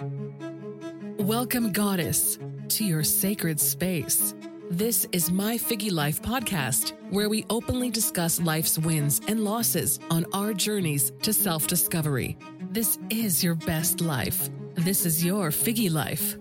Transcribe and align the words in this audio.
Welcome, 0.00 1.70
Goddess, 1.70 2.38
to 2.70 2.84
your 2.84 3.04
sacred 3.04 3.60
space. 3.60 4.34
This 4.68 5.06
is 5.12 5.30
My 5.30 5.56
FIGGI 5.56 5.92
Life 5.92 6.20
podcast, 6.20 6.94
where 7.10 7.28
we 7.28 7.46
openly 7.48 7.90
discuss 7.90 8.40
life's 8.40 8.76
wins 8.76 9.20
and 9.28 9.44
losses 9.44 10.00
on 10.10 10.26
our 10.32 10.52
journeys 10.52 11.12
to 11.22 11.32
self 11.32 11.68
discovery. 11.68 12.36
This 12.72 12.98
is 13.08 13.44
your 13.44 13.54
best 13.54 14.00
life. 14.00 14.50
This 14.74 15.06
is 15.06 15.24
your 15.24 15.50
FIGGI 15.50 15.92
Life. 15.92 16.38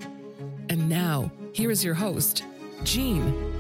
And 0.69 0.89
now, 0.89 1.31
here 1.53 1.69
is 1.69 1.83
your 1.83 1.93
host, 1.93 2.43
Jeanne. 2.83 3.53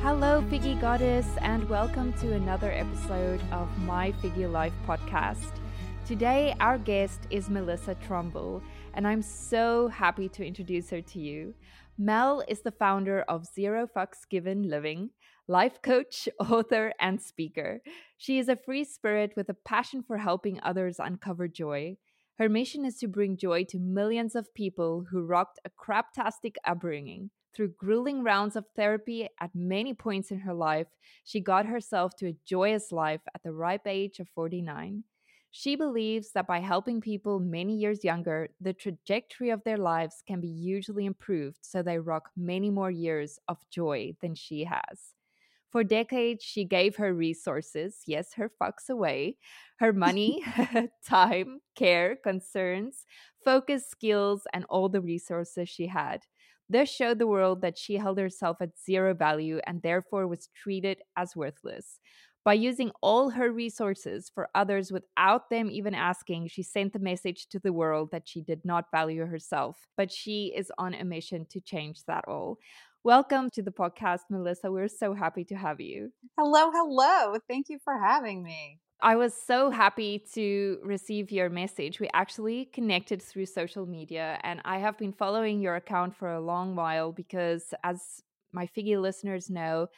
Hello, 0.00 0.42
FIGGI 0.42 0.80
Goddess, 0.80 1.26
and 1.40 1.68
welcome 1.68 2.12
to 2.20 2.34
another 2.34 2.70
episode 2.70 3.40
of 3.50 3.68
My 3.80 4.12
FIGGI 4.22 4.52
Life 4.52 4.74
podcast. 4.86 5.58
Today, 6.06 6.54
our 6.60 6.76
guest 6.76 7.22
is 7.30 7.48
Melissa 7.48 7.94
Trumble, 7.94 8.62
and 8.92 9.06
I'm 9.08 9.22
so 9.22 9.88
happy 9.88 10.28
to 10.28 10.46
introduce 10.46 10.90
her 10.90 11.00
to 11.00 11.18
you. 11.18 11.54
Mel 11.96 12.44
is 12.46 12.60
the 12.60 12.72
founder 12.72 13.22
of 13.22 13.46
Zero 13.46 13.86
Fucks 13.86 14.28
Given 14.28 14.68
Living, 14.68 15.08
life 15.48 15.80
coach, 15.80 16.28
author, 16.38 16.92
and 17.00 17.22
speaker. 17.22 17.80
She 18.18 18.38
is 18.38 18.50
a 18.50 18.56
free 18.56 18.84
spirit 18.84 19.32
with 19.34 19.48
a 19.48 19.56
passion 19.64 20.02
for 20.06 20.18
helping 20.18 20.60
others 20.62 20.96
uncover 20.98 21.48
joy. 21.48 21.96
Her 22.36 22.50
mission 22.50 22.84
is 22.84 22.98
to 22.98 23.08
bring 23.08 23.38
joy 23.38 23.64
to 23.70 23.78
millions 23.78 24.34
of 24.34 24.52
people 24.52 25.06
who 25.10 25.24
rocked 25.24 25.58
a 25.64 25.70
craptastic 25.70 26.56
upbringing. 26.66 27.30
Through 27.56 27.76
grueling 27.78 28.22
rounds 28.22 28.56
of 28.56 28.66
therapy 28.76 29.30
at 29.40 29.54
many 29.54 29.94
points 29.94 30.30
in 30.30 30.40
her 30.40 30.52
life, 30.52 30.88
she 31.24 31.40
got 31.40 31.64
herself 31.64 32.14
to 32.16 32.28
a 32.28 32.36
joyous 32.44 32.92
life 32.92 33.22
at 33.34 33.42
the 33.42 33.52
ripe 33.52 33.86
age 33.86 34.18
of 34.18 34.28
49. 34.34 35.04
She 35.56 35.76
believes 35.76 36.32
that 36.32 36.48
by 36.48 36.58
helping 36.58 37.00
people 37.00 37.38
many 37.38 37.76
years 37.76 38.02
younger, 38.02 38.48
the 38.60 38.72
trajectory 38.72 39.50
of 39.50 39.62
their 39.62 39.76
lives 39.76 40.20
can 40.26 40.40
be 40.40 40.52
hugely 40.52 41.06
improved 41.06 41.58
so 41.62 41.80
they 41.80 42.00
rock 42.00 42.30
many 42.36 42.70
more 42.70 42.90
years 42.90 43.38
of 43.46 43.58
joy 43.70 44.16
than 44.20 44.34
she 44.34 44.64
has. 44.64 45.14
For 45.70 45.84
decades, 45.84 46.44
she 46.44 46.64
gave 46.64 46.96
her 46.96 47.14
resources, 47.14 48.02
yes, 48.06 48.34
her 48.34 48.50
fucks 48.60 48.90
away, 48.90 49.38
her 49.78 49.92
money, 49.92 50.42
time, 51.06 51.60
care, 51.76 52.16
concerns, 52.16 53.06
focus, 53.44 53.88
skills, 53.88 54.46
and 54.52 54.64
all 54.70 54.88
the 54.88 55.02
resources 55.02 55.68
she 55.68 55.88
had. 55.88 56.22
This 56.68 56.90
showed 56.90 57.18
the 57.20 57.26
world 57.28 57.60
that 57.60 57.78
she 57.78 57.96
held 57.96 58.18
herself 58.18 58.58
at 58.60 58.78
zero 58.78 59.14
value 59.14 59.60
and 59.66 59.82
therefore 59.82 60.26
was 60.26 60.48
treated 60.48 61.02
as 61.16 61.36
worthless. 61.36 62.00
By 62.44 62.52
using 62.52 62.90
all 63.00 63.30
her 63.30 63.50
resources 63.50 64.30
for 64.34 64.50
others 64.54 64.92
without 64.92 65.48
them 65.48 65.70
even 65.70 65.94
asking, 65.94 66.48
she 66.48 66.62
sent 66.62 66.92
the 66.92 66.98
message 66.98 67.46
to 67.48 67.58
the 67.58 67.72
world 67.72 68.10
that 68.12 68.28
she 68.28 68.42
did 68.42 68.66
not 68.66 68.90
value 68.90 69.24
herself. 69.24 69.88
But 69.96 70.12
she 70.12 70.52
is 70.54 70.70
on 70.76 70.92
a 70.92 71.06
mission 71.06 71.46
to 71.52 71.60
change 71.62 72.00
that 72.06 72.26
all. 72.28 72.58
Welcome 73.02 73.48
to 73.54 73.62
the 73.62 73.70
podcast, 73.70 74.24
Melissa. 74.28 74.70
We're 74.70 74.88
so 74.88 75.14
happy 75.14 75.44
to 75.44 75.54
have 75.54 75.80
you. 75.80 76.12
Hello, 76.38 76.70
hello. 76.70 77.38
Thank 77.48 77.70
you 77.70 77.78
for 77.82 77.98
having 77.98 78.42
me. 78.42 78.78
I 79.00 79.16
was 79.16 79.32
so 79.32 79.70
happy 79.70 80.22
to 80.34 80.80
receive 80.84 81.32
your 81.32 81.48
message. 81.48 81.98
We 81.98 82.10
actually 82.12 82.66
connected 82.66 83.22
through 83.22 83.46
social 83.46 83.86
media, 83.86 84.38
and 84.42 84.60
I 84.66 84.78
have 84.80 84.98
been 84.98 85.14
following 85.14 85.62
your 85.62 85.76
account 85.76 86.14
for 86.14 86.30
a 86.30 86.40
long 86.42 86.76
while 86.76 87.10
because, 87.10 87.72
as 87.82 88.22
my 88.52 88.66
FIGGI 88.66 89.00
listeners 89.00 89.48
know, 89.48 89.88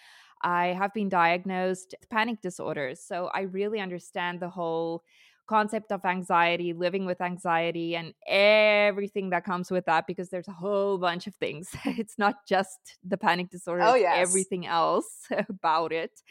I 0.42 0.68
have 0.68 0.92
been 0.94 1.08
diagnosed 1.08 1.94
with 1.98 2.08
panic 2.10 2.40
disorders. 2.42 3.00
So 3.00 3.30
I 3.34 3.42
really 3.42 3.80
understand 3.80 4.40
the 4.40 4.48
whole 4.48 5.02
concept 5.46 5.92
of 5.92 6.04
anxiety, 6.04 6.72
living 6.72 7.06
with 7.06 7.20
anxiety, 7.20 7.96
and 7.96 8.14
everything 8.26 9.30
that 9.30 9.44
comes 9.44 9.70
with 9.70 9.86
that 9.86 10.06
because 10.06 10.28
there's 10.28 10.48
a 10.48 10.52
whole 10.52 10.98
bunch 10.98 11.26
of 11.26 11.34
things. 11.36 11.70
it's 11.84 12.18
not 12.18 12.46
just 12.46 12.78
the 13.04 13.16
panic 13.16 13.50
disorder, 13.50 13.84
oh, 13.84 13.94
yes. 13.94 14.28
everything 14.28 14.66
else 14.66 15.26
about 15.48 15.92
it. 15.92 16.22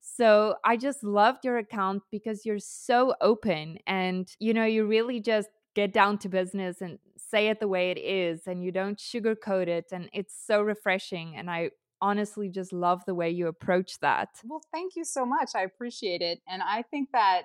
So 0.00 0.56
I 0.64 0.76
just 0.76 1.02
loved 1.02 1.44
your 1.44 1.58
account 1.58 2.02
because 2.10 2.44
you're 2.44 2.58
so 2.58 3.14
open 3.20 3.78
and 3.86 4.28
you 4.38 4.52
know, 4.52 4.64
you 4.64 4.86
really 4.86 5.20
just 5.20 5.48
get 5.74 5.92
down 5.92 6.18
to 6.18 6.28
business 6.28 6.80
and 6.80 6.98
say 7.16 7.48
it 7.48 7.58
the 7.58 7.68
way 7.68 7.90
it 7.90 7.98
is 7.98 8.46
and 8.46 8.62
you 8.62 8.70
don't 8.70 8.98
sugarcoat 8.98 9.66
it 9.66 9.86
and 9.92 10.08
it's 10.12 10.34
so 10.46 10.62
refreshing 10.62 11.34
and 11.36 11.50
I 11.50 11.70
honestly 12.04 12.50
just 12.50 12.70
love 12.70 13.02
the 13.06 13.14
way 13.14 13.30
you 13.30 13.46
approach 13.46 13.98
that. 14.00 14.28
Well, 14.44 14.60
thank 14.70 14.94
you 14.94 15.04
so 15.04 15.24
much. 15.24 15.52
I 15.54 15.62
appreciate 15.62 16.20
it. 16.20 16.42
And 16.46 16.62
I 16.62 16.82
think 16.82 17.08
that 17.12 17.44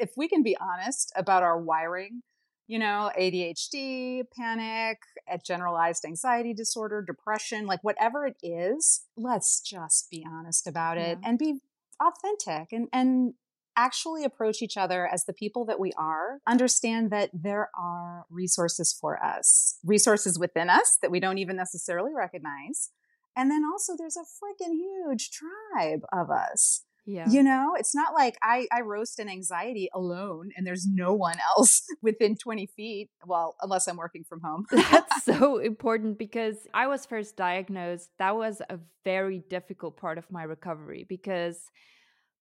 if 0.00 0.10
we 0.16 0.26
can 0.26 0.42
be 0.42 0.56
honest 0.60 1.12
about 1.14 1.44
our 1.44 1.60
wiring, 1.60 2.22
you 2.66 2.80
know, 2.80 3.12
ADHD, 3.16 4.24
panic, 4.36 4.98
eh, 5.28 5.36
generalized 5.46 6.04
anxiety 6.04 6.52
disorder, 6.52 7.04
depression, 7.06 7.66
like 7.66 7.84
whatever 7.84 8.26
it 8.26 8.36
is, 8.42 9.02
let's 9.16 9.60
just 9.60 10.10
be 10.10 10.26
honest 10.28 10.66
about 10.66 10.98
it 10.98 11.18
yeah. 11.22 11.28
and 11.28 11.38
be 11.38 11.60
authentic 12.00 12.72
and 12.72 12.88
and 12.92 13.34
actually 13.76 14.24
approach 14.24 14.60
each 14.60 14.76
other 14.76 15.06
as 15.06 15.24
the 15.24 15.32
people 15.32 15.64
that 15.64 15.78
we 15.78 15.92
are, 15.96 16.40
understand 16.46 17.10
that 17.10 17.30
there 17.32 17.70
are 17.78 18.26
resources 18.28 18.92
for 18.92 19.22
us, 19.24 19.78
resources 19.84 20.38
within 20.38 20.68
us 20.68 20.98
that 21.00 21.10
we 21.10 21.20
don't 21.20 21.38
even 21.38 21.56
necessarily 21.56 22.12
recognize, 22.14 22.90
and 23.36 23.50
then 23.50 23.62
also 23.70 23.94
there's 23.96 24.16
a 24.16 24.20
freaking 24.20 24.74
huge 24.74 25.30
tribe 25.30 26.00
of 26.12 26.30
us. 26.30 26.84
Yeah. 27.06 27.28
You 27.28 27.42
know, 27.42 27.74
it's 27.76 27.94
not 27.94 28.14
like 28.14 28.36
I, 28.42 28.66
I 28.72 28.82
roast 28.82 29.18
an 29.18 29.28
anxiety 29.28 29.88
alone 29.92 30.50
and 30.56 30.66
there's 30.66 30.86
no 30.86 31.12
one 31.14 31.36
else 31.56 31.82
within 32.02 32.36
20 32.36 32.66
feet. 32.66 33.10
Well, 33.26 33.56
unless 33.60 33.88
I'm 33.88 33.96
working 33.96 34.24
from 34.28 34.40
home. 34.42 34.66
That's 34.70 35.24
so 35.24 35.58
important 35.58 36.18
because 36.18 36.56
I 36.74 36.86
was 36.86 37.06
first 37.06 37.36
diagnosed. 37.36 38.10
That 38.18 38.36
was 38.36 38.62
a 38.68 38.78
very 39.04 39.42
difficult 39.48 39.96
part 39.96 40.18
of 40.18 40.30
my 40.30 40.42
recovery 40.42 41.04
because 41.08 41.58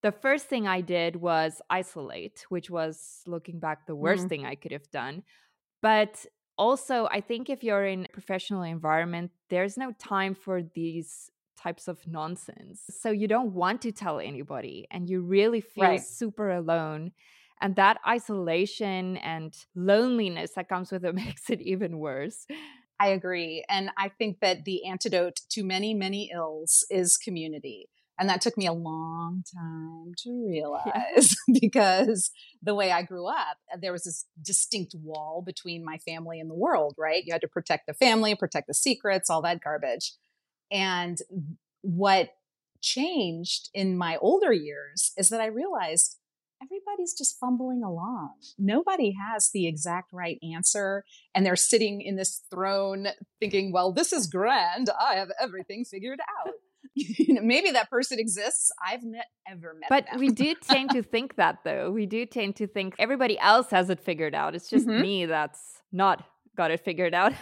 the 0.04 0.12
first 0.12 0.48
thing 0.48 0.68
I 0.68 0.82
did 0.82 1.16
was 1.16 1.62
isolate, 1.70 2.46
which 2.50 2.70
was 2.70 3.22
looking 3.26 3.60
back 3.60 3.86
the 3.88 3.96
worst 3.96 4.26
mm. 4.26 4.30
thing 4.30 4.46
I 4.46 4.56
could 4.56 4.72
have 4.72 4.90
done. 4.92 5.24
But 5.82 6.26
also 6.60 7.08
i 7.12 7.22
think 7.22 7.50
if 7.50 7.64
you're 7.64 7.86
in 7.86 8.06
a 8.06 8.14
professional 8.14 8.62
environment 8.62 9.32
there's 9.50 9.78
no 9.78 9.92
time 9.94 10.36
for 10.36 10.62
these 10.62 11.32
types 11.62 11.88
of 11.88 12.00
nonsense. 12.08 12.84
So 12.90 13.12
you 13.12 13.28
don't 13.28 13.54
want 13.54 13.82
to 13.82 13.92
tell 13.92 14.20
anybody 14.20 14.88
and 14.92 15.10
you 15.10 15.22
really 15.22 15.62
feel 15.62 15.84
right. 15.84 16.02
super 16.02 16.52
alone 16.52 17.12
and 17.62 17.76
that 17.76 17.98
isolation 18.08 19.18
and 19.18 19.54
loneliness 19.76 20.52
that 20.56 20.70
comes 20.70 20.92
with 20.92 21.04
it 21.04 21.16
makes 21.26 21.50
it 21.50 21.62
even 21.62 22.00
worse. 22.00 22.46
I 23.02 23.08
agree 23.08 23.64
and 23.70 23.92
i 23.98 24.10
think 24.10 24.42
that 24.42 24.66
the 24.66 24.86
antidote 24.86 25.40
to 25.52 25.64
many 25.64 25.94
many 25.94 26.32
ills 26.34 26.86
is 26.90 27.16
community 27.16 27.88
and 28.20 28.28
that 28.30 28.42
took 28.42 28.58
me 28.58 28.68
a 28.68 28.74
long 28.74 29.44
time 29.54 30.14
to 30.24 30.46
realize 30.48 31.36
yeah. 31.48 31.56
because 31.62 32.32
the 32.62 32.76
way 32.76 32.92
I 32.92 33.02
grew 33.02 33.28
up, 33.28 33.58
uh, 33.74 33.78
there 33.82 33.94
was 33.94 34.04
this 34.04 34.26
distinct 34.42 34.94
wall 34.94 35.42
between 35.46 35.86
my 35.86 35.98
family 36.00 36.40
and 36.40 36.50
the 36.50 36.56
world, 36.56 36.96
right? 36.98 37.24
You 37.26 37.32
had 37.34 37.42
to 37.42 37.48
protect 37.48 37.88
the 37.88 37.94
family, 37.94 38.36
protect 38.36 38.68
the 38.68 38.74
secrets, 38.74 39.30
all 39.30 39.42
that 39.44 39.64
garbage. 39.64 40.14
And 40.70 41.18
what 41.82 42.32
changed 42.82 43.70
in 43.74 43.98
my 43.98 44.18
older 44.18 44.52
years 44.52 45.12
is 45.18 45.30
that 45.30 45.42
I 45.42 45.48
realized 45.48 46.18
everybody's 46.62 47.14
just 47.14 47.40
fumbling 47.40 47.84
along. 47.84 48.34
Nobody 48.58 49.12
has 49.14 49.50
the 49.54 49.68
exact 49.68 50.12
right 50.12 50.38
answer. 50.54 51.06
And 51.34 51.46
they're 51.46 51.56
sitting 51.56 52.02
in 52.02 52.16
this 52.16 52.42
throne 52.52 53.08
thinking, 53.40 53.72
well, 53.72 53.94
this 53.94 54.12
is 54.12 54.28
grand. 54.28 54.90
I 54.90 55.16
have 55.16 55.32
everything 55.42 55.86
figured 55.86 56.20
out. 56.46 56.54
maybe 57.42 57.72
that 57.72 57.90
person 57.90 58.20
exists. 58.20 58.72
I've 58.86 59.04
not 59.04 59.26
ever 59.48 59.76
met 59.80 59.90
but 59.90 60.06
them. 60.12 60.20
we 60.20 60.30
do 60.30 60.56
tend 60.62 60.92
to 60.92 61.04
think 61.04 61.36
that 61.36 61.60
though. 61.64 61.92
We 61.92 62.06
do 62.06 62.26
tend 62.26 62.56
to 62.58 62.68
think 62.68 62.96
everybody 63.00 63.38
else 63.40 63.70
has 63.72 63.90
it 63.90 64.00
figured 64.00 64.36
out. 64.36 64.56
It's 64.56 64.70
just 64.70 64.88
mm-hmm. 64.88 65.02
me 65.02 65.26
that's 65.26 65.60
not 65.92 66.24
got 66.56 66.72
it 66.72 66.84
figured 66.84 67.14
out. 67.14 67.34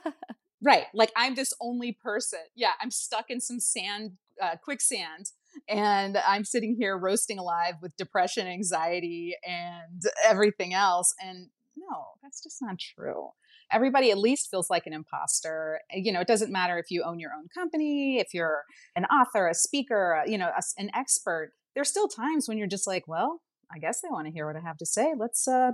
right. 0.62 0.84
Like 0.94 1.12
I'm 1.16 1.34
this 1.34 1.52
only 1.60 1.92
person. 1.92 2.40
Yeah, 2.54 2.72
I'm 2.80 2.90
stuck 2.90 3.26
in 3.28 3.40
some 3.40 3.60
sand, 3.60 4.12
uh, 4.42 4.56
quicksand, 4.62 5.26
and 5.68 6.16
I'm 6.26 6.44
sitting 6.44 6.76
here 6.78 6.96
roasting 6.98 7.38
alive 7.38 7.74
with 7.82 7.96
depression, 7.96 8.46
anxiety, 8.46 9.36
and 9.44 10.02
everything 10.26 10.74
else. 10.74 11.14
And 11.20 11.48
no, 11.76 12.04
that's 12.22 12.42
just 12.42 12.58
not 12.60 12.78
true 12.78 13.30
everybody 13.72 14.10
at 14.10 14.18
least 14.18 14.50
feels 14.50 14.70
like 14.70 14.86
an 14.86 14.92
imposter. 14.92 15.80
Eh, 15.92 16.00
you 16.02 16.12
know, 16.12 16.20
it 16.20 16.26
doesn't 16.26 16.52
matter 16.52 16.78
if 16.78 16.90
you 16.90 17.02
own 17.02 17.18
your 17.18 17.30
own 17.36 17.48
company, 17.54 18.18
if 18.18 18.34
you're 18.34 18.64
an 18.96 19.04
author, 19.06 19.48
a 19.48 19.54
speaker, 19.54 20.22
you 20.26 20.38
know, 20.38 20.50
a, 20.56 20.62
an 20.78 20.90
expert. 20.94 21.52
There's 21.74 21.88
still 21.88 22.08
times 22.08 22.48
when 22.48 22.58
you're 22.58 22.66
just 22.68 22.86
like, 22.86 23.08
well, 23.08 23.40
I 23.74 23.78
guess 23.78 24.00
they 24.00 24.08
want 24.10 24.26
to 24.26 24.32
hear 24.32 24.46
what 24.46 24.56
I 24.56 24.60
have 24.60 24.76
to 24.78 24.86
say. 24.86 25.14
Let's 25.16 25.48
uh 25.48 25.72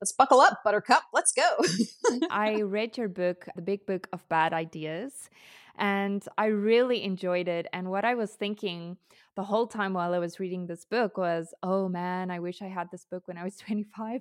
let's 0.00 0.12
buckle 0.12 0.40
up, 0.40 0.60
buttercup. 0.64 1.02
Let's 1.12 1.32
go. 1.32 1.48
I 2.30 2.62
read 2.62 2.96
your 2.98 3.08
book, 3.08 3.46
The 3.56 3.62
Big 3.62 3.86
Book 3.86 4.08
of 4.12 4.28
Bad 4.28 4.52
Ideas, 4.52 5.30
and 5.76 6.24
I 6.38 6.46
really 6.46 7.02
enjoyed 7.02 7.48
it. 7.48 7.66
And 7.72 7.90
what 7.90 8.04
I 8.04 8.14
was 8.14 8.32
thinking, 8.32 8.96
the 9.36 9.44
whole 9.44 9.66
time 9.66 9.94
while 9.94 10.14
I 10.14 10.18
was 10.18 10.38
reading 10.38 10.66
this 10.66 10.84
book 10.84 11.16
was, 11.18 11.54
oh 11.62 11.88
man, 11.88 12.30
I 12.30 12.38
wish 12.38 12.62
I 12.62 12.68
had 12.68 12.90
this 12.90 13.04
book 13.10 13.26
when 13.26 13.38
I 13.38 13.44
was 13.44 13.56
25. 13.58 14.20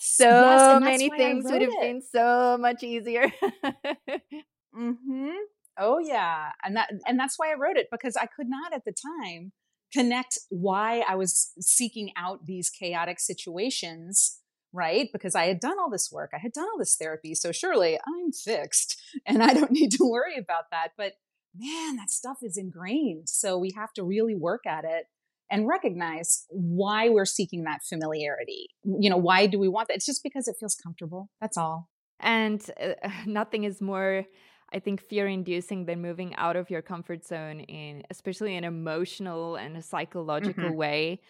so 0.00 0.24
yes, 0.24 0.80
many 0.82 1.10
things 1.10 1.44
would 1.44 1.62
have 1.62 1.70
it. 1.70 1.80
been 1.80 2.02
so 2.02 2.56
much 2.58 2.82
easier. 2.82 3.32
mhm. 4.76 5.34
Oh 5.78 5.98
yeah. 5.98 6.50
And 6.62 6.76
that 6.76 6.90
and 7.06 7.18
that's 7.18 7.38
why 7.38 7.50
I 7.50 7.54
wrote 7.54 7.76
it 7.76 7.88
because 7.90 8.16
I 8.16 8.26
could 8.26 8.48
not 8.48 8.74
at 8.74 8.84
the 8.84 8.92
time 8.92 9.52
connect 9.92 10.38
why 10.48 11.04
I 11.08 11.16
was 11.16 11.52
seeking 11.60 12.12
out 12.16 12.46
these 12.46 12.70
chaotic 12.70 13.20
situations 13.20 14.40
right? 14.72 15.08
Because 15.12 15.34
I 15.34 15.46
had 15.46 15.60
done 15.60 15.78
all 15.78 15.90
this 15.90 16.10
work, 16.12 16.30
I 16.32 16.38
had 16.38 16.52
done 16.52 16.66
all 16.72 16.78
this 16.78 16.96
therapy. 16.96 17.34
So 17.34 17.52
surely 17.52 17.96
I'm 17.96 18.32
fixed 18.32 19.00
and 19.26 19.42
I 19.42 19.52
don't 19.52 19.72
need 19.72 19.92
to 19.92 20.08
worry 20.08 20.38
about 20.38 20.64
that. 20.70 20.92
But 20.96 21.14
man, 21.56 21.96
that 21.96 22.10
stuff 22.10 22.38
is 22.42 22.56
ingrained. 22.56 23.28
So 23.28 23.58
we 23.58 23.72
have 23.76 23.92
to 23.94 24.04
really 24.04 24.34
work 24.34 24.66
at 24.66 24.84
it 24.84 25.06
and 25.50 25.66
recognize 25.66 26.44
why 26.48 27.08
we're 27.08 27.24
seeking 27.24 27.64
that 27.64 27.80
familiarity. 27.82 28.68
You 28.84 29.10
know, 29.10 29.16
why 29.16 29.46
do 29.46 29.58
we 29.58 29.68
want 29.68 29.88
that? 29.88 29.94
It's 29.94 30.06
just 30.06 30.22
because 30.22 30.46
it 30.46 30.56
feels 30.60 30.76
comfortable. 30.76 31.28
That's 31.40 31.56
all. 31.56 31.88
And 32.20 32.64
uh, 32.80 33.08
nothing 33.26 33.64
is 33.64 33.80
more 33.80 34.24
I 34.72 34.78
think 34.78 35.00
fear 35.00 35.26
inducing 35.26 35.84
than 35.84 36.00
moving 36.00 36.34
out 36.36 36.56
of 36.56 36.70
your 36.70 36.82
comfort 36.82 37.24
zone 37.24 37.60
in 37.60 38.04
especially 38.10 38.56
an 38.56 38.64
emotional 38.64 39.56
and 39.56 39.76
a 39.76 39.82
psychological 39.82 40.64
mm-hmm. 40.64 40.76
way. 40.76 41.20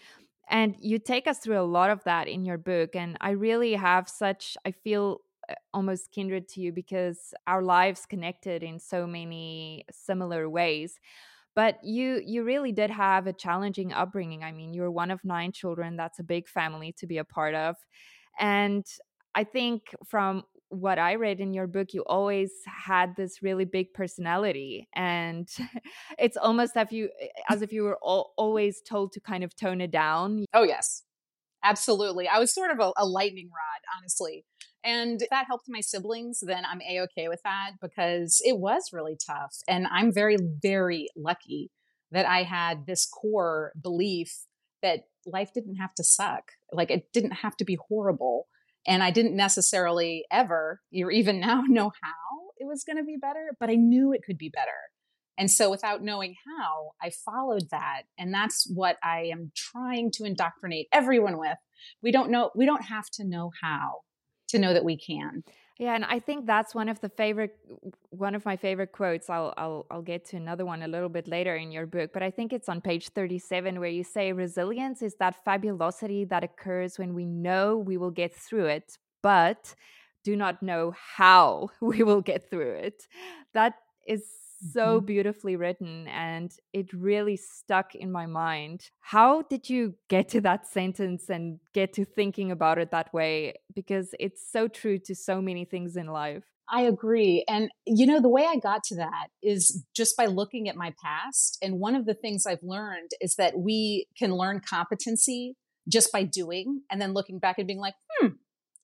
And 0.48 0.76
you 0.80 0.98
take 0.98 1.26
us 1.26 1.38
through 1.38 1.60
a 1.60 1.62
lot 1.62 1.90
of 1.90 2.04
that 2.04 2.28
in 2.28 2.44
your 2.44 2.58
book 2.58 2.96
and 2.96 3.16
I 3.20 3.30
really 3.30 3.74
have 3.74 4.08
such 4.08 4.56
I 4.66 4.72
feel 4.72 5.20
uh, 5.48 5.54
almost 5.72 6.10
kindred 6.10 6.48
to 6.48 6.60
you 6.60 6.72
because 6.72 7.32
our 7.46 7.62
lives 7.62 8.04
connected 8.04 8.62
in 8.62 8.78
so 8.78 9.06
many 9.06 9.84
similar 9.90 10.48
ways 10.50 10.98
but 11.54 11.82
you 11.82 12.22
you 12.24 12.44
really 12.44 12.72
did 12.72 12.90
have 12.90 13.26
a 13.26 13.32
challenging 13.32 13.92
upbringing 13.92 14.42
i 14.44 14.52
mean 14.52 14.72
you're 14.72 14.90
one 14.90 15.10
of 15.10 15.24
nine 15.24 15.52
children 15.52 15.96
that's 15.96 16.18
a 16.18 16.22
big 16.22 16.48
family 16.48 16.92
to 16.92 17.06
be 17.06 17.18
a 17.18 17.24
part 17.24 17.54
of 17.54 17.76
and 18.38 18.86
i 19.34 19.44
think 19.44 19.94
from 20.06 20.44
what 20.70 20.98
i 20.98 21.14
read 21.14 21.40
in 21.40 21.52
your 21.52 21.66
book 21.66 21.92
you 21.92 22.02
always 22.06 22.50
had 22.66 23.14
this 23.16 23.42
really 23.42 23.64
big 23.64 23.92
personality 23.92 24.88
and 24.94 25.48
it's 26.18 26.36
almost 26.36 26.76
as 26.76 26.86
if 26.86 26.92
you 26.92 27.08
eh, 27.20 27.26
as 27.48 27.62
if 27.62 27.72
you 27.72 27.82
were 27.82 27.98
all, 28.02 28.32
always 28.36 28.80
told 28.80 29.12
to 29.12 29.20
kind 29.20 29.44
of 29.44 29.54
tone 29.54 29.80
it 29.80 29.90
down 29.90 30.44
oh 30.54 30.62
yes 30.62 31.02
absolutely 31.62 32.26
i 32.28 32.38
was 32.38 32.54
sort 32.54 32.70
of 32.70 32.78
a, 32.80 32.92
a 32.96 33.06
lightning 33.06 33.48
rod 33.48 33.98
honestly 33.98 34.44
and 34.82 35.22
that 35.30 35.46
helped 35.46 35.66
my 35.68 35.80
siblings, 35.80 36.40
then 36.40 36.64
I'm 36.64 36.80
a 36.80 37.00
okay 37.02 37.28
with 37.28 37.42
that 37.44 37.72
because 37.80 38.40
it 38.44 38.58
was 38.58 38.90
really 38.92 39.16
tough. 39.16 39.58
And 39.68 39.86
I'm 39.90 40.12
very, 40.12 40.36
very 40.62 41.08
lucky 41.16 41.70
that 42.10 42.26
I 42.26 42.42
had 42.42 42.86
this 42.86 43.06
core 43.06 43.72
belief 43.80 44.46
that 44.82 45.04
life 45.26 45.52
didn't 45.54 45.76
have 45.76 45.94
to 45.94 46.04
suck. 46.04 46.52
Like 46.72 46.90
it 46.90 47.12
didn't 47.12 47.32
have 47.32 47.56
to 47.58 47.64
be 47.64 47.78
horrible. 47.88 48.46
And 48.86 49.02
I 49.02 49.10
didn't 49.10 49.36
necessarily 49.36 50.24
ever, 50.30 50.80
or 50.94 51.10
even 51.10 51.40
now, 51.40 51.62
know 51.62 51.92
how 52.02 52.50
it 52.58 52.66
was 52.66 52.84
going 52.84 52.98
to 52.98 53.04
be 53.04 53.16
better, 53.20 53.52
but 53.58 53.70
I 53.70 53.74
knew 53.74 54.12
it 54.12 54.22
could 54.24 54.38
be 54.38 54.50
better. 54.50 54.70
And 55.38 55.50
so 55.50 55.70
without 55.70 56.02
knowing 56.02 56.34
how, 56.46 56.90
I 57.02 57.10
followed 57.10 57.70
that. 57.70 58.02
And 58.18 58.32
that's 58.32 58.70
what 58.70 58.98
I 59.02 59.30
am 59.32 59.52
trying 59.56 60.10
to 60.12 60.24
indoctrinate 60.24 60.88
everyone 60.92 61.38
with. 61.38 61.56
We 62.02 62.12
don't 62.12 62.30
know, 62.30 62.50
we 62.54 62.66
don't 62.66 62.84
have 62.84 63.08
to 63.14 63.24
know 63.24 63.50
how 63.62 64.02
to 64.48 64.58
know 64.58 64.74
that 64.74 64.84
we 64.84 64.98
can. 64.98 65.42
Yeah, 65.80 65.94
and 65.94 66.04
I 66.04 66.18
think 66.18 66.44
that's 66.44 66.74
one 66.74 66.90
of 66.90 67.00
the 67.00 67.08
favorite 67.08 67.56
one 68.10 68.34
of 68.34 68.44
my 68.44 68.54
favorite 68.56 68.92
quotes. 68.92 69.30
I'll 69.30 69.54
I'll 69.56 69.86
I'll 69.90 70.02
get 70.02 70.26
to 70.26 70.36
another 70.36 70.66
one 70.66 70.82
a 70.82 70.88
little 70.88 71.08
bit 71.08 71.26
later 71.26 71.56
in 71.56 71.72
your 71.72 71.86
book, 71.86 72.10
but 72.12 72.22
I 72.22 72.30
think 72.30 72.52
it's 72.52 72.68
on 72.68 72.82
page 72.82 73.08
37 73.08 73.80
where 73.80 73.88
you 73.88 74.04
say 74.04 74.34
resilience 74.34 75.00
is 75.00 75.14
that 75.20 75.42
fabulosity 75.42 76.26
that 76.26 76.44
occurs 76.44 76.98
when 76.98 77.14
we 77.14 77.24
know 77.24 77.78
we 77.78 77.96
will 77.96 78.10
get 78.10 78.34
through 78.34 78.66
it, 78.66 78.98
but 79.22 79.74
do 80.22 80.36
not 80.36 80.62
know 80.62 80.92
how 81.16 81.70
we 81.80 82.02
will 82.02 82.20
get 82.20 82.50
through 82.50 82.72
it. 82.72 83.08
That 83.54 83.76
is 84.06 84.24
so 84.72 84.96
mm-hmm. 84.96 85.06
beautifully 85.06 85.56
written 85.56 86.06
and 86.08 86.52
it 86.72 86.92
really 86.92 87.36
stuck 87.36 87.94
in 87.94 88.12
my 88.12 88.26
mind. 88.26 88.90
How 89.00 89.42
did 89.42 89.70
you 89.70 89.94
get 90.08 90.28
to 90.30 90.40
that 90.42 90.66
sentence 90.66 91.28
and 91.28 91.60
get 91.72 91.92
to 91.94 92.04
thinking 92.04 92.50
about 92.50 92.78
it 92.78 92.90
that 92.90 93.12
way? 93.12 93.54
Because 93.74 94.14
it's 94.18 94.50
so 94.50 94.68
true 94.68 94.98
to 95.06 95.14
so 95.14 95.40
many 95.40 95.64
things 95.64 95.96
in 95.96 96.06
life. 96.06 96.44
I 96.72 96.82
agree. 96.82 97.44
And, 97.48 97.68
you 97.84 98.06
know, 98.06 98.20
the 98.20 98.28
way 98.28 98.46
I 98.48 98.56
got 98.56 98.84
to 98.84 98.96
that 98.96 99.28
is 99.42 99.84
just 99.94 100.16
by 100.16 100.26
looking 100.26 100.68
at 100.68 100.76
my 100.76 100.94
past. 101.02 101.58
And 101.62 101.80
one 101.80 101.96
of 101.96 102.06
the 102.06 102.14
things 102.14 102.46
I've 102.46 102.62
learned 102.62 103.10
is 103.20 103.34
that 103.36 103.58
we 103.58 104.06
can 104.16 104.32
learn 104.32 104.60
competency 104.60 105.56
just 105.88 106.12
by 106.12 106.22
doing 106.22 106.82
and 106.90 107.00
then 107.00 107.12
looking 107.12 107.40
back 107.40 107.58
and 107.58 107.66
being 107.66 107.80
like, 107.80 107.94
hmm, 108.12 108.28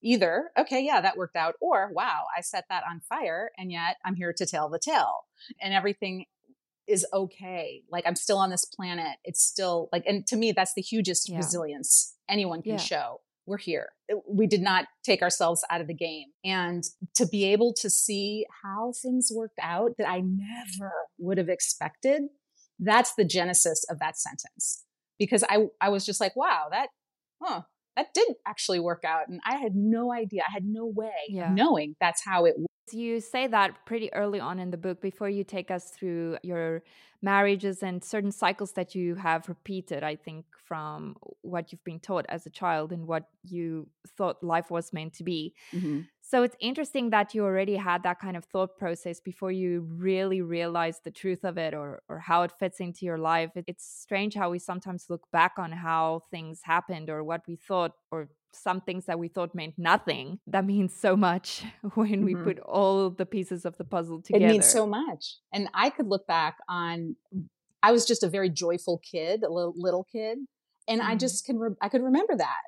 either, 0.06 0.50
okay, 0.56 0.80
yeah, 0.84 1.00
that 1.00 1.16
worked 1.16 1.36
out, 1.36 1.56
or 1.60 1.90
wow, 1.92 2.24
I 2.36 2.40
set 2.40 2.64
that 2.70 2.84
on 2.88 3.00
fire 3.00 3.50
and 3.58 3.72
yet 3.72 3.96
I'm 4.04 4.14
here 4.14 4.32
to 4.32 4.46
tell 4.46 4.70
the 4.70 4.78
tale 4.78 5.24
and 5.60 5.74
everything 5.74 6.26
is 6.86 7.04
okay. 7.12 7.82
Like 7.90 8.04
I'm 8.06 8.14
still 8.14 8.38
on 8.38 8.50
this 8.50 8.64
planet. 8.64 9.18
It's 9.24 9.42
still 9.42 9.88
like, 9.92 10.04
and 10.06 10.24
to 10.28 10.36
me, 10.36 10.52
that's 10.52 10.74
the 10.74 10.82
hugest 10.82 11.28
yeah. 11.28 11.38
resilience 11.38 12.14
anyone 12.28 12.62
can 12.62 12.72
yeah. 12.72 12.78
show. 12.78 13.20
We're 13.46 13.58
here. 13.58 13.90
We 14.28 14.46
did 14.46 14.60
not 14.60 14.86
take 15.04 15.22
ourselves 15.22 15.64
out 15.70 15.80
of 15.80 15.88
the 15.88 15.94
game. 15.94 16.28
And 16.44 16.84
to 17.16 17.26
be 17.26 17.44
able 17.44 17.72
to 17.80 17.90
see 17.90 18.46
how 18.62 18.92
things 19.00 19.30
worked 19.32 19.58
out 19.60 19.92
that 19.98 20.08
I 20.08 20.20
never 20.20 20.92
would 21.18 21.38
have 21.38 21.48
expected, 21.48 22.22
that's 22.78 23.14
the 23.14 23.24
genesis 23.24 23.84
of 23.88 23.98
that 23.98 24.18
sentence. 24.18 24.84
Because 25.18 25.44
I, 25.48 25.66
I 25.80 25.88
was 25.88 26.04
just 26.04 26.20
like, 26.20 26.36
wow, 26.36 26.66
that, 26.70 26.88
huh, 27.40 27.62
that 27.96 28.12
did 28.14 28.28
actually 28.46 28.80
work 28.80 29.04
out. 29.04 29.28
And 29.28 29.40
I 29.44 29.56
had 29.56 29.74
no 29.74 30.12
idea. 30.12 30.42
I 30.48 30.52
had 30.52 30.64
no 30.64 30.86
way 30.86 31.10
yeah. 31.28 31.50
knowing 31.50 31.96
that's 32.00 32.22
how 32.24 32.44
it 32.44 32.54
worked. 32.56 32.70
You 32.92 33.20
say 33.20 33.46
that 33.48 33.84
pretty 33.84 34.12
early 34.14 34.38
on 34.38 34.58
in 34.58 34.70
the 34.70 34.76
book 34.76 35.00
before 35.00 35.28
you 35.28 35.44
take 35.44 35.70
us 35.70 35.90
through 35.90 36.38
your 36.42 36.82
marriages 37.22 37.82
and 37.82 38.04
certain 38.04 38.30
cycles 38.30 38.72
that 38.72 38.94
you 38.94 39.16
have 39.16 39.48
repeated, 39.48 40.04
I 40.04 40.16
think, 40.16 40.44
from 40.64 41.16
what 41.42 41.72
you've 41.72 41.82
been 41.84 42.00
taught 42.00 42.26
as 42.28 42.46
a 42.46 42.50
child 42.50 42.92
and 42.92 43.06
what 43.06 43.24
you 43.42 43.88
thought 44.16 44.42
life 44.42 44.70
was 44.70 44.92
meant 44.92 45.14
to 45.14 45.24
be. 45.24 45.54
Mm-hmm. 45.72 46.02
So 46.20 46.42
it's 46.42 46.56
interesting 46.60 47.10
that 47.10 47.34
you 47.34 47.44
already 47.44 47.76
had 47.76 48.02
that 48.02 48.20
kind 48.20 48.36
of 48.36 48.44
thought 48.44 48.76
process 48.78 49.20
before 49.20 49.52
you 49.52 49.86
really 49.96 50.42
realized 50.42 51.02
the 51.04 51.10
truth 51.10 51.44
of 51.44 51.56
it 51.56 51.72
or, 51.72 52.02
or 52.08 52.18
how 52.18 52.42
it 52.42 52.52
fits 52.58 52.80
into 52.80 53.04
your 53.04 53.18
life. 53.18 53.50
It's 53.54 53.86
strange 53.86 54.34
how 54.34 54.50
we 54.50 54.58
sometimes 54.58 55.06
look 55.08 55.30
back 55.32 55.52
on 55.58 55.72
how 55.72 56.22
things 56.30 56.60
happened 56.64 57.10
or 57.10 57.22
what 57.22 57.42
we 57.46 57.56
thought 57.56 57.92
or 58.10 58.28
some 58.56 58.80
things 58.80 59.06
that 59.06 59.18
we 59.18 59.28
thought 59.28 59.54
meant 59.54 59.74
nothing 59.76 60.38
that 60.46 60.64
means 60.64 60.94
so 60.94 61.16
much 61.16 61.64
when 61.94 62.08
mm-hmm. 62.08 62.24
we 62.24 62.34
put 62.34 62.58
all 62.60 63.10
the 63.10 63.26
pieces 63.26 63.64
of 63.64 63.76
the 63.76 63.84
puzzle 63.84 64.22
together. 64.22 64.44
It 64.44 64.48
means 64.48 64.66
so 64.66 64.86
much. 64.86 65.36
And 65.52 65.68
I 65.74 65.90
could 65.90 66.06
look 66.06 66.26
back 66.26 66.58
on, 66.68 67.16
I 67.82 67.92
was 67.92 68.06
just 68.06 68.22
a 68.22 68.28
very 68.28 68.50
joyful 68.50 68.98
kid, 68.98 69.42
a 69.42 69.50
little, 69.50 69.74
little 69.76 70.04
kid. 70.04 70.38
And 70.88 71.00
mm-hmm. 71.00 71.10
I 71.10 71.16
just 71.16 71.44
can, 71.44 71.58
re- 71.58 71.76
I 71.80 71.88
could 71.88 72.02
remember 72.02 72.36
that. 72.36 72.62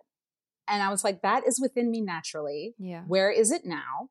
And 0.69 0.83
I 0.83 0.91
was 0.91 1.03
like, 1.03 1.23
that 1.23 1.47
is 1.47 1.61
within 1.61 1.91
me 1.91 2.01
naturally. 2.01 2.75
Yeah. 2.79 3.03
Where 3.07 3.31
is 3.31 3.51
it 3.51 3.63
now? 3.65 4.11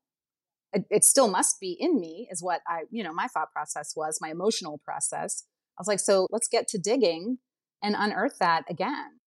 It, 0.72 0.84
it 0.90 1.04
still 1.04 1.28
must 1.28 1.60
be 1.60 1.76
in 1.78 1.98
me, 1.98 2.28
is 2.30 2.42
what 2.42 2.60
I, 2.66 2.82
you 2.90 3.02
know, 3.02 3.12
my 3.12 3.26
thought 3.26 3.52
process 3.52 3.94
was, 3.96 4.18
my 4.20 4.30
emotional 4.30 4.80
process. 4.84 5.44
I 5.78 5.80
was 5.80 5.88
like, 5.88 6.00
so 6.00 6.26
let's 6.30 6.48
get 6.48 6.68
to 6.68 6.78
digging 6.78 7.38
and 7.82 7.94
unearth 7.96 8.38
that 8.40 8.64
again. 8.68 9.17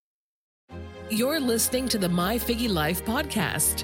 You're 1.11 1.41
listening 1.41 1.89
to 1.89 1.97
the 1.97 2.07
My 2.07 2.37
FIGGI 2.37 2.69
Life 2.69 3.03
podcast. 3.03 3.83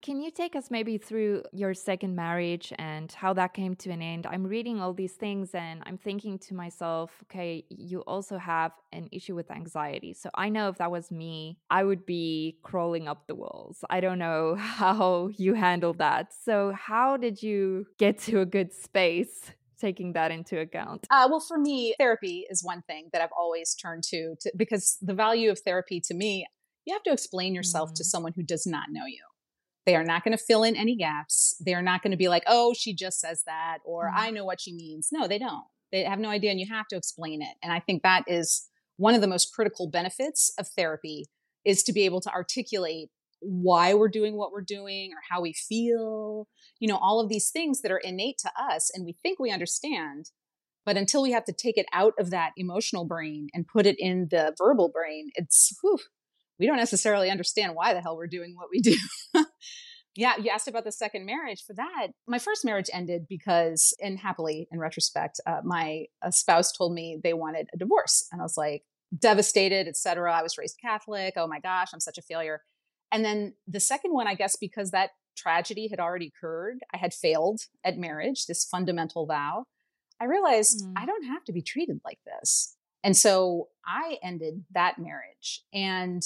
Can 0.00 0.20
you 0.20 0.30
take 0.30 0.54
us 0.54 0.70
maybe 0.70 0.96
through 0.96 1.42
your 1.52 1.74
second 1.74 2.14
marriage 2.14 2.72
and 2.78 3.10
how 3.10 3.32
that 3.32 3.52
came 3.52 3.74
to 3.74 3.90
an 3.90 4.00
end? 4.00 4.28
I'm 4.28 4.46
reading 4.46 4.80
all 4.80 4.92
these 4.92 5.14
things 5.14 5.56
and 5.56 5.82
I'm 5.86 5.98
thinking 5.98 6.38
to 6.46 6.54
myself, 6.54 7.10
okay, 7.24 7.64
you 7.68 8.02
also 8.02 8.38
have 8.38 8.70
an 8.92 9.08
issue 9.10 9.34
with 9.34 9.50
anxiety. 9.50 10.12
So 10.12 10.30
I 10.36 10.50
know 10.50 10.68
if 10.68 10.78
that 10.78 10.92
was 10.92 11.10
me, 11.10 11.58
I 11.68 11.82
would 11.82 12.06
be 12.06 12.58
crawling 12.62 13.08
up 13.08 13.26
the 13.26 13.34
walls. 13.34 13.82
I 13.90 13.98
don't 13.98 14.20
know 14.20 14.54
how 14.56 15.30
you 15.36 15.54
handled 15.54 15.98
that. 15.98 16.32
So, 16.44 16.70
how 16.70 17.16
did 17.16 17.42
you 17.42 17.86
get 17.98 18.20
to 18.20 18.38
a 18.38 18.46
good 18.46 18.72
space? 18.72 19.50
Taking 19.80 20.12
that 20.12 20.30
into 20.30 20.60
account? 20.60 21.06
Uh, 21.10 21.26
well, 21.30 21.40
for 21.40 21.58
me, 21.58 21.94
therapy 21.98 22.46
is 22.48 22.62
one 22.62 22.82
thing 22.82 23.08
that 23.12 23.22
I've 23.22 23.32
always 23.36 23.74
turned 23.74 24.02
to, 24.04 24.34
to 24.40 24.52
because 24.56 24.96
the 25.02 25.14
value 25.14 25.50
of 25.50 25.60
therapy 25.60 26.00
to 26.00 26.14
me, 26.14 26.46
you 26.84 26.94
have 26.94 27.02
to 27.04 27.12
explain 27.12 27.54
yourself 27.54 27.90
mm. 27.90 27.94
to 27.96 28.04
someone 28.04 28.32
who 28.34 28.42
does 28.42 28.66
not 28.66 28.86
know 28.90 29.06
you 29.06 29.22
they 29.86 29.96
are 29.96 30.04
not 30.04 30.24
going 30.24 30.36
to 30.36 30.42
fill 30.42 30.62
in 30.62 30.76
any 30.76 30.96
gaps. 30.96 31.56
They're 31.60 31.82
not 31.82 32.02
going 32.02 32.12
to 32.12 32.16
be 32.16 32.28
like, 32.28 32.44
oh, 32.46 32.74
she 32.74 32.94
just 32.94 33.20
says 33.20 33.42
that, 33.46 33.78
or 33.84 34.06
mm-hmm. 34.06 34.18
I 34.18 34.30
know 34.30 34.44
what 34.44 34.60
she 34.60 34.72
means. 34.72 35.10
No, 35.12 35.28
they 35.28 35.38
don't. 35.38 35.64
They 35.92 36.04
have 36.04 36.18
no 36.18 36.30
idea, 36.30 36.50
and 36.50 36.60
you 36.60 36.66
have 36.70 36.88
to 36.88 36.96
explain 36.96 37.42
it. 37.42 37.56
And 37.62 37.72
I 37.72 37.80
think 37.80 38.02
that 38.02 38.24
is 38.26 38.68
one 38.96 39.14
of 39.14 39.20
the 39.20 39.26
most 39.26 39.52
critical 39.52 39.88
benefits 39.88 40.52
of 40.58 40.66
therapy 40.68 41.26
is 41.64 41.82
to 41.84 41.92
be 41.92 42.04
able 42.04 42.20
to 42.22 42.30
articulate 42.30 43.10
why 43.40 43.92
we're 43.94 44.08
doing 44.08 44.36
what 44.36 44.52
we're 44.52 44.62
doing 44.62 45.10
or 45.12 45.20
how 45.30 45.42
we 45.42 45.52
feel, 45.52 46.48
you 46.84 46.88
know, 46.88 46.98
all 46.98 47.18
of 47.18 47.30
these 47.30 47.48
things 47.48 47.80
that 47.80 47.90
are 47.90 47.96
innate 47.96 48.36
to 48.36 48.50
us 48.60 48.90
and 48.92 49.06
we 49.06 49.14
think 49.14 49.38
we 49.38 49.50
understand. 49.50 50.26
But 50.84 50.98
until 50.98 51.22
we 51.22 51.32
have 51.32 51.46
to 51.46 51.52
take 51.54 51.78
it 51.78 51.86
out 51.94 52.12
of 52.18 52.28
that 52.28 52.50
emotional 52.58 53.06
brain 53.06 53.48
and 53.54 53.66
put 53.66 53.86
it 53.86 53.96
in 53.98 54.28
the 54.30 54.54
verbal 54.58 54.90
brain, 54.90 55.30
it's, 55.34 55.74
whew, 55.80 55.98
we 56.60 56.66
don't 56.66 56.76
necessarily 56.76 57.30
understand 57.30 57.74
why 57.74 57.94
the 57.94 58.02
hell 58.02 58.18
we're 58.18 58.26
doing 58.26 58.54
what 58.54 58.68
we 58.70 58.80
do. 58.82 58.98
yeah, 60.14 60.34
you 60.36 60.50
asked 60.50 60.68
about 60.68 60.84
the 60.84 60.92
second 60.92 61.24
marriage. 61.24 61.64
For 61.66 61.72
that, 61.72 62.08
my 62.28 62.38
first 62.38 62.66
marriage 62.66 62.90
ended 62.92 63.22
because, 63.30 63.94
and 63.98 64.18
happily 64.18 64.68
in 64.70 64.78
retrospect, 64.78 65.40
uh, 65.46 65.62
my 65.64 66.04
spouse 66.28 66.70
told 66.70 66.92
me 66.92 67.18
they 67.24 67.32
wanted 67.32 67.70
a 67.72 67.78
divorce. 67.78 68.26
And 68.30 68.42
I 68.42 68.44
was 68.44 68.58
like, 68.58 68.82
devastated, 69.18 69.88
etc. 69.88 70.30
I 70.30 70.42
was 70.42 70.58
raised 70.58 70.76
Catholic. 70.82 71.32
Oh 71.38 71.46
my 71.46 71.60
gosh, 71.60 71.88
I'm 71.94 72.00
such 72.00 72.18
a 72.18 72.22
failure. 72.22 72.60
And 73.10 73.24
then 73.24 73.54
the 73.66 73.80
second 73.80 74.12
one, 74.12 74.26
I 74.26 74.34
guess, 74.34 74.56
because 74.60 74.90
that 74.90 75.12
tragedy 75.36 75.88
had 75.88 76.00
already 76.00 76.32
occurred, 76.34 76.78
I 76.92 76.96
had 76.96 77.14
failed 77.14 77.62
at 77.84 77.98
marriage, 77.98 78.46
this 78.46 78.64
fundamental 78.64 79.26
vow. 79.26 79.66
I 80.20 80.24
realized 80.24 80.84
mm. 80.84 80.92
I 80.96 81.06
don't 81.06 81.24
have 81.24 81.44
to 81.44 81.52
be 81.52 81.62
treated 81.62 82.00
like 82.04 82.18
this. 82.24 82.76
And 83.02 83.16
so 83.16 83.68
I 83.86 84.18
ended 84.22 84.64
that 84.72 84.98
marriage. 84.98 85.62
And 85.72 86.22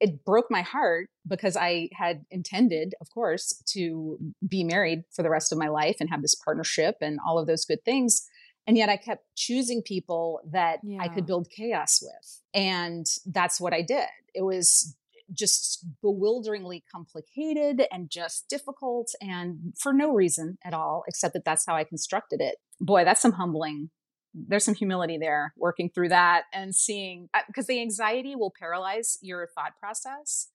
it 0.00 0.24
broke 0.24 0.50
my 0.50 0.62
heart 0.62 1.08
because 1.26 1.56
I 1.56 1.88
had 1.92 2.24
intended, 2.30 2.94
of 3.00 3.10
course, 3.10 3.62
to 3.72 4.18
be 4.46 4.62
married 4.62 5.04
for 5.10 5.22
the 5.22 5.30
rest 5.30 5.52
of 5.52 5.58
my 5.58 5.68
life 5.68 5.96
and 6.00 6.10
have 6.10 6.22
this 6.22 6.34
partnership 6.34 6.96
and 7.00 7.18
all 7.26 7.38
of 7.38 7.46
those 7.46 7.64
good 7.64 7.84
things. 7.84 8.26
And 8.66 8.76
yet 8.76 8.88
I 8.88 8.96
kept 8.96 9.24
choosing 9.36 9.82
people 9.82 10.40
that 10.50 10.80
yeah. 10.82 10.98
I 11.00 11.08
could 11.08 11.26
build 11.26 11.48
chaos 11.50 12.02
with. 12.02 12.42
And 12.52 13.06
that's 13.26 13.60
what 13.60 13.72
I 13.72 13.82
did. 13.82 14.08
It 14.34 14.42
was 14.42 14.96
just 15.32 15.84
bewilderingly 16.02 16.84
complicated 16.90 17.86
and 17.90 18.10
just 18.10 18.48
difficult 18.48 19.08
and 19.20 19.74
for 19.78 19.92
no 19.92 20.12
reason 20.12 20.58
at 20.64 20.74
all, 20.74 21.04
except 21.06 21.34
that 21.34 21.44
that's 21.44 21.66
how 21.66 21.74
I 21.74 21.84
constructed 21.84 22.40
it. 22.40 22.56
Boy, 22.80 23.04
that's 23.04 23.20
some 23.20 23.32
humbling. 23.32 23.90
There's 24.34 24.64
some 24.64 24.74
humility 24.74 25.18
there 25.18 25.54
working 25.56 25.90
through 25.90 26.10
that 26.10 26.44
and 26.52 26.74
seeing 26.74 27.28
because 27.46 27.64
uh, 27.64 27.72
the 27.72 27.80
anxiety 27.80 28.36
will 28.36 28.52
paralyze 28.58 29.18
your 29.22 29.48
thought 29.54 29.72
process. 29.80 30.48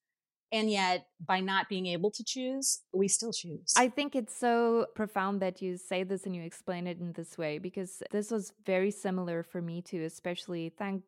And 0.54 0.70
yet, 0.70 1.06
by 1.26 1.40
not 1.40 1.70
being 1.70 1.86
able 1.86 2.12
to 2.12 2.24
choose, 2.26 2.82
we 2.94 3.08
still 3.08 3.32
choose. 3.32 3.74
I 3.78 3.88
think 3.88 4.18
it's 4.18 4.38
so 4.38 4.88
profound 4.96 5.42
that 5.42 5.62
you 5.62 5.78
say 5.78 6.04
this 6.04 6.26
and 6.26 6.36
you 6.36 6.44
explain 6.44 6.88
it 6.88 7.00
in 7.00 7.14
this 7.14 7.38
way 7.38 7.58
because 7.58 8.04
this 8.12 8.30
was 8.30 8.52
very 8.66 8.92
similar 8.92 9.44
for 9.44 9.62
me 9.62 9.82
too, 9.82 10.04
especially 10.04 10.74
thank 10.78 11.04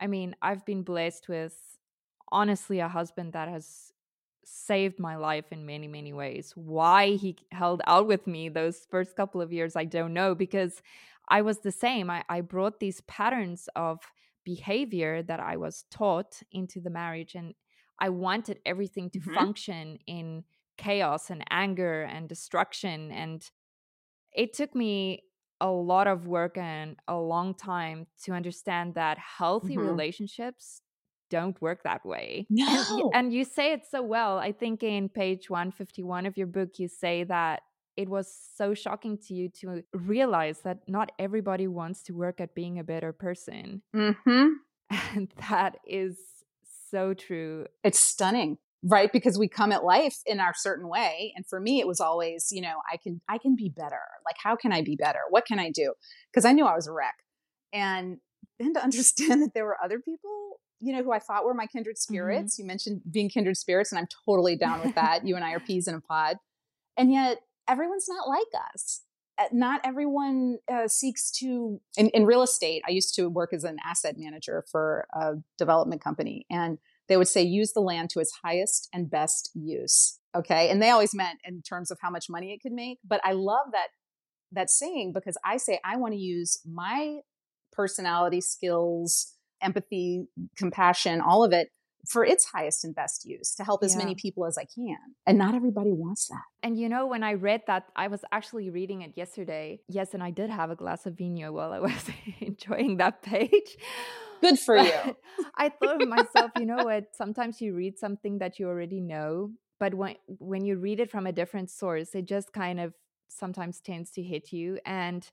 I 0.00 0.06
mean, 0.06 0.34
I've 0.42 0.64
been 0.64 0.82
blessed 0.82 1.28
with 1.28 1.56
honestly 2.34 2.80
a 2.80 2.88
husband 2.88 3.32
that 3.32 3.48
has 3.48 3.92
saved 4.44 4.98
my 4.98 5.16
life 5.16 5.46
in 5.52 5.64
many, 5.64 5.88
many 5.88 6.12
ways. 6.12 6.52
Why 6.54 7.12
he 7.12 7.36
held 7.52 7.80
out 7.86 8.06
with 8.06 8.26
me 8.26 8.48
those 8.48 8.86
first 8.90 9.16
couple 9.16 9.40
of 9.40 9.52
years, 9.52 9.76
I 9.76 9.84
don't 9.84 10.12
know, 10.12 10.34
because 10.34 10.82
I 11.28 11.40
was 11.42 11.60
the 11.60 11.72
same. 11.72 12.10
I, 12.10 12.24
I 12.28 12.40
brought 12.42 12.80
these 12.80 13.00
patterns 13.02 13.68
of 13.76 14.00
behavior 14.44 15.22
that 15.22 15.40
I 15.40 15.56
was 15.56 15.84
taught 15.90 16.42
into 16.52 16.80
the 16.80 16.90
marriage, 16.90 17.34
and 17.34 17.54
I 17.98 18.10
wanted 18.10 18.58
everything 18.66 19.08
to 19.10 19.20
mm-hmm. 19.20 19.34
function 19.34 19.98
in 20.06 20.44
chaos 20.76 21.30
and 21.30 21.44
anger 21.50 22.02
and 22.02 22.28
destruction. 22.28 23.10
And 23.12 23.48
it 24.34 24.52
took 24.52 24.74
me 24.74 25.22
a 25.60 25.70
lot 25.70 26.06
of 26.08 26.26
work 26.26 26.58
and 26.58 26.96
a 27.08 27.16
long 27.16 27.54
time 27.54 28.08
to 28.24 28.32
understand 28.32 28.96
that 28.96 29.16
healthy 29.18 29.76
mm-hmm. 29.76 29.86
relationships 29.86 30.82
don't 31.34 31.60
work 31.60 31.82
that 31.82 32.06
way. 32.06 32.46
No. 32.48 33.10
And, 33.12 33.26
and, 33.26 33.32
you 33.32 33.44
say 33.44 33.72
it 33.72 33.82
so 33.90 34.00
well. 34.02 34.38
I 34.38 34.52
think 34.52 34.84
in 34.84 35.08
page 35.08 35.50
151 35.50 36.26
of 36.26 36.36
your 36.36 36.46
book, 36.46 36.78
you 36.78 36.86
say 36.86 37.24
that 37.24 37.62
it 37.96 38.08
was 38.08 38.32
so 38.56 38.72
shocking 38.74 39.18
to 39.26 39.34
you 39.34 39.48
to 39.60 39.82
realize 39.92 40.60
that 40.60 40.78
not 40.86 41.10
everybody 41.18 41.66
wants 41.66 42.04
to 42.04 42.12
work 42.12 42.40
at 42.40 42.54
being 42.54 42.78
a 42.78 42.84
better 42.84 43.12
person. 43.12 43.82
Mm-hmm. 43.94 44.48
And 45.16 45.32
that 45.48 45.78
is 45.86 46.18
so 46.90 47.14
true. 47.14 47.66
It's 47.82 47.98
stunning 47.98 48.58
right 48.84 49.10
because 49.12 49.36
we 49.38 49.48
come 49.48 49.72
at 49.72 49.82
life 49.82 50.18
in 50.26 50.38
our 50.38 50.52
certain 50.54 50.88
way 50.88 51.32
and 51.34 51.46
for 51.46 51.58
me 51.58 51.80
it 51.80 51.86
was 51.86 52.00
always 52.00 52.48
you 52.52 52.60
know 52.60 52.76
i 52.92 52.98
can 52.98 53.18
i 53.30 53.38
can 53.38 53.56
be 53.56 53.70
better 53.74 54.04
like 54.26 54.36
how 54.42 54.54
can 54.54 54.72
i 54.74 54.82
be 54.82 54.94
better 54.94 55.20
what 55.30 55.46
can 55.46 55.58
i 55.58 55.70
do 55.70 55.94
because 56.30 56.44
i 56.44 56.52
knew 56.52 56.66
i 56.66 56.74
was 56.74 56.86
a 56.86 56.92
wreck 56.92 57.14
and 57.72 58.18
then 58.58 58.74
to 58.74 58.82
understand 58.88 59.40
that 59.42 59.54
there 59.54 59.64
were 59.64 59.78
other 59.82 59.98
people 59.98 60.60
you 60.84 60.92
know, 60.92 61.02
who 61.02 61.12
I 61.12 61.18
thought 61.18 61.44
were 61.44 61.54
my 61.54 61.66
kindred 61.66 61.96
mm-hmm. 61.96 62.12
spirits. 62.12 62.54
Mm-hmm. 62.54 62.62
You 62.62 62.66
mentioned 62.66 63.00
being 63.10 63.28
kindred 63.28 63.56
spirits, 63.56 63.92
and 63.92 63.98
I'm 63.98 64.08
totally 64.26 64.56
down 64.56 64.82
with 64.84 64.94
that. 64.94 65.26
you 65.26 65.36
and 65.36 65.44
I 65.44 65.52
are 65.52 65.60
peas 65.60 65.88
in 65.88 65.94
a 65.94 66.00
pod. 66.00 66.36
And 66.96 67.12
yet, 67.12 67.38
everyone's 67.68 68.06
not 68.08 68.28
like 68.28 68.46
us. 68.72 69.02
Uh, 69.36 69.44
not 69.52 69.80
everyone 69.82 70.58
uh, 70.72 70.86
seeks 70.86 71.30
to, 71.32 71.80
in, 71.96 72.08
in 72.10 72.24
real 72.24 72.42
estate, 72.42 72.82
I 72.86 72.92
used 72.92 73.16
to 73.16 73.28
work 73.28 73.52
as 73.52 73.64
an 73.64 73.78
asset 73.84 74.14
manager 74.16 74.64
for 74.70 75.08
a 75.12 75.32
development 75.58 76.02
company. 76.02 76.46
And 76.48 76.78
they 77.08 77.16
would 77.16 77.26
say, 77.26 77.42
use 77.42 77.72
the 77.72 77.80
land 77.80 78.10
to 78.10 78.20
its 78.20 78.32
highest 78.44 78.88
and 78.92 79.10
best 79.10 79.50
use. 79.54 80.20
Okay. 80.36 80.70
And 80.70 80.80
they 80.80 80.90
always 80.90 81.14
meant 81.14 81.40
in 81.44 81.62
terms 81.62 81.90
of 81.90 81.98
how 82.00 82.10
much 82.10 82.30
money 82.30 82.52
it 82.52 82.60
could 82.62 82.72
make. 82.72 82.98
But 83.04 83.20
I 83.24 83.32
love 83.32 83.66
that 83.72 83.88
that 84.52 84.70
saying 84.70 85.12
because 85.12 85.36
I 85.44 85.56
say 85.56 85.80
I 85.84 85.96
want 85.96 86.14
to 86.14 86.18
use 86.18 86.60
my 86.64 87.18
personality 87.72 88.40
skills 88.40 89.34
empathy, 89.64 90.26
compassion, 90.56 91.20
all 91.20 91.42
of 91.42 91.52
it 91.52 91.70
for 92.06 92.24
its 92.24 92.44
highest 92.44 92.84
and 92.84 92.94
best 92.94 93.24
use 93.24 93.54
to 93.54 93.64
help 93.64 93.82
as 93.82 93.94
yeah. 93.94 93.98
many 93.98 94.14
people 94.14 94.44
as 94.44 94.58
I 94.58 94.64
can. 94.64 94.98
And 95.26 95.38
not 95.38 95.54
everybody 95.54 95.92
wants 95.92 96.28
that. 96.28 96.42
And 96.62 96.78
you 96.78 96.88
know, 96.88 97.06
when 97.06 97.22
I 97.22 97.34
read 97.34 97.62
that, 97.66 97.84
I 97.96 98.08
was 98.08 98.20
actually 98.30 98.70
reading 98.70 99.02
it 99.02 99.12
yesterday. 99.16 99.80
Yes, 99.88 100.14
and 100.14 100.22
I 100.22 100.30
did 100.30 100.50
have 100.50 100.70
a 100.70 100.76
glass 100.76 101.06
of 101.06 101.16
vino 101.16 101.52
while 101.52 101.72
I 101.72 101.78
was 101.90 102.10
enjoying 102.40 102.98
that 102.98 103.22
page. 103.22 103.76
Good 104.40 104.58
for 104.58 104.76
but 104.76 104.86
you. 104.86 105.16
I 105.56 105.70
thought 105.70 106.02
of 106.02 106.08
myself, 106.08 106.50
you 106.58 106.66
know 106.66 106.84
what? 106.84 107.16
Sometimes 107.16 107.60
you 107.60 107.74
read 107.74 107.98
something 107.98 108.38
that 108.38 108.58
you 108.58 108.68
already 108.68 109.00
know, 109.00 109.52
but 109.80 109.94
when 109.94 110.16
when 110.26 110.64
you 110.64 110.76
read 110.76 111.00
it 111.00 111.10
from 111.10 111.26
a 111.26 111.32
different 111.32 111.70
source, 111.70 112.14
it 112.14 112.26
just 112.26 112.52
kind 112.52 112.80
of 112.80 112.92
sometimes 113.28 113.80
tends 113.80 114.10
to 114.12 114.22
hit 114.22 114.52
you. 114.52 114.78
And 114.84 115.28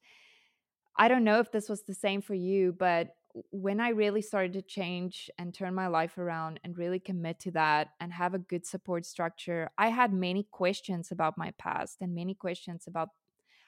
I 0.97 1.07
don't 1.07 1.23
know 1.23 1.39
if 1.39 1.51
this 1.51 1.67
was 1.67 1.83
the 1.83 1.93
same 1.93 2.21
for 2.21 2.33
you, 2.33 2.73
but 2.77 3.09
when 3.51 3.79
I 3.79 3.89
really 3.89 4.21
started 4.21 4.53
to 4.53 4.61
change 4.61 5.29
and 5.37 5.53
turn 5.53 5.73
my 5.73 5.87
life 5.87 6.17
around 6.17 6.59
and 6.63 6.77
really 6.77 6.99
commit 6.99 7.39
to 7.41 7.51
that 7.51 7.89
and 7.99 8.13
have 8.13 8.33
a 8.33 8.39
good 8.39 8.65
support 8.65 9.05
structure, 9.05 9.69
I 9.77 9.89
had 9.89 10.13
many 10.13 10.47
questions 10.51 11.11
about 11.11 11.37
my 11.37 11.51
past 11.57 11.97
and 12.01 12.15
many 12.15 12.33
questions 12.33 12.85
about 12.87 13.09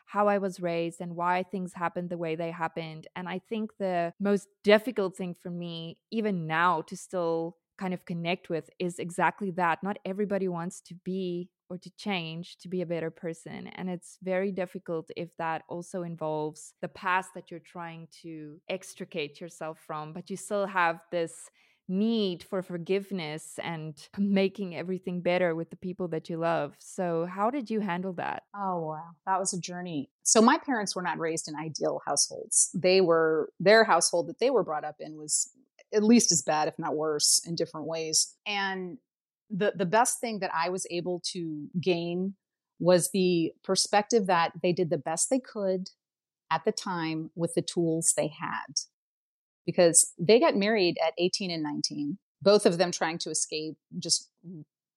how 0.05 0.27
I 0.27 0.37
was 0.37 0.59
raised 0.59 1.01
and 1.01 1.15
why 1.15 1.43
things 1.43 1.73
happened 1.73 2.09
the 2.09 2.17
way 2.17 2.35
they 2.35 2.51
happened. 2.51 3.07
And 3.15 3.27
I 3.27 3.39
think 3.39 3.71
the 3.79 4.13
most 4.19 4.47
difficult 4.63 5.15
thing 5.15 5.33
for 5.33 5.49
me, 5.49 5.97
even 6.11 6.45
now, 6.45 6.81
to 6.83 6.97
still 6.97 7.57
kind 7.77 7.93
of 7.93 8.05
connect 8.05 8.49
with 8.49 8.69
is 8.79 8.99
exactly 8.99 9.51
that. 9.51 9.81
Not 9.81 9.97
everybody 10.05 10.47
wants 10.47 10.81
to 10.81 10.95
be 11.03 11.49
or 11.73 11.77
to 11.79 11.89
change 11.97 12.57
to 12.57 12.67
be 12.69 12.81
a 12.81 12.85
better 12.85 13.09
person. 13.09 13.67
And 13.75 13.89
it's 13.89 14.19
very 14.21 14.51
difficult 14.51 15.09
if 15.17 15.29
that 15.37 15.63
also 15.67 16.03
involves 16.03 16.73
the 16.81 16.87
past 16.87 17.31
that 17.33 17.49
you're 17.49 17.59
trying 17.59 18.07
to 18.21 18.61
extricate 18.69 19.41
yourself 19.41 19.79
from, 19.87 20.13
but 20.13 20.29
you 20.29 20.37
still 20.37 20.67
have 20.67 20.99
this 21.11 21.49
need 21.89 22.43
for 22.43 22.61
forgiveness 22.61 23.59
and 23.61 24.07
making 24.17 24.75
everything 24.75 25.19
better 25.21 25.55
with 25.55 25.71
the 25.71 25.75
people 25.75 26.07
that 26.09 26.29
you 26.29 26.37
love. 26.37 26.75
So, 26.77 27.25
how 27.25 27.49
did 27.49 27.71
you 27.71 27.79
handle 27.79 28.13
that? 28.13 28.43
Oh, 28.55 28.79
wow. 28.81 29.09
That 29.25 29.39
was 29.39 29.53
a 29.53 29.59
journey. 29.59 30.11
So, 30.21 30.41
my 30.41 30.59
parents 30.59 30.95
were 30.95 31.01
not 31.01 31.19
raised 31.19 31.47
in 31.47 31.55
ideal 31.55 32.01
households. 32.05 32.69
They 32.75 33.01
were, 33.01 33.49
their 33.59 33.83
household 33.83 34.27
that 34.27 34.39
they 34.39 34.51
were 34.51 34.63
brought 34.63 34.85
up 34.85 34.97
in 34.99 35.17
was 35.17 35.49
at 35.91 36.03
least 36.03 36.31
as 36.31 36.41
bad, 36.41 36.67
if 36.67 36.77
not 36.77 36.95
worse, 36.95 37.41
in 37.47 37.55
different 37.55 37.87
ways. 37.87 38.35
And 38.45 38.97
the 39.55 39.73
the 39.75 39.85
best 39.85 40.19
thing 40.19 40.39
that 40.39 40.51
I 40.53 40.69
was 40.69 40.87
able 40.89 41.21
to 41.31 41.67
gain 41.79 42.33
was 42.79 43.11
the 43.11 43.53
perspective 43.63 44.25
that 44.27 44.51
they 44.61 44.73
did 44.73 44.89
the 44.89 44.97
best 44.97 45.29
they 45.29 45.39
could 45.39 45.89
at 46.51 46.65
the 46.65 46.71
time 46.71 47.29
with 47.35 47.53
the 47.53 47.61
tools 47.61 48.13
they 48.17 48.27
had. 48.27 48.81
Because 49.65 50.11
they 50.19 50.39
got 50.39 50.57
married 50.57 50.97
at 51.05 51.13
18 51.17 51.49
and 51.49 51.63
19, 51.63 52.17
both 52.41 52.65
of 52.65 52.77
them 52.77 52.91
trying 52.91 53.17
to 53.19 53.29
escape 53.29 53.77
just 53.97 54.29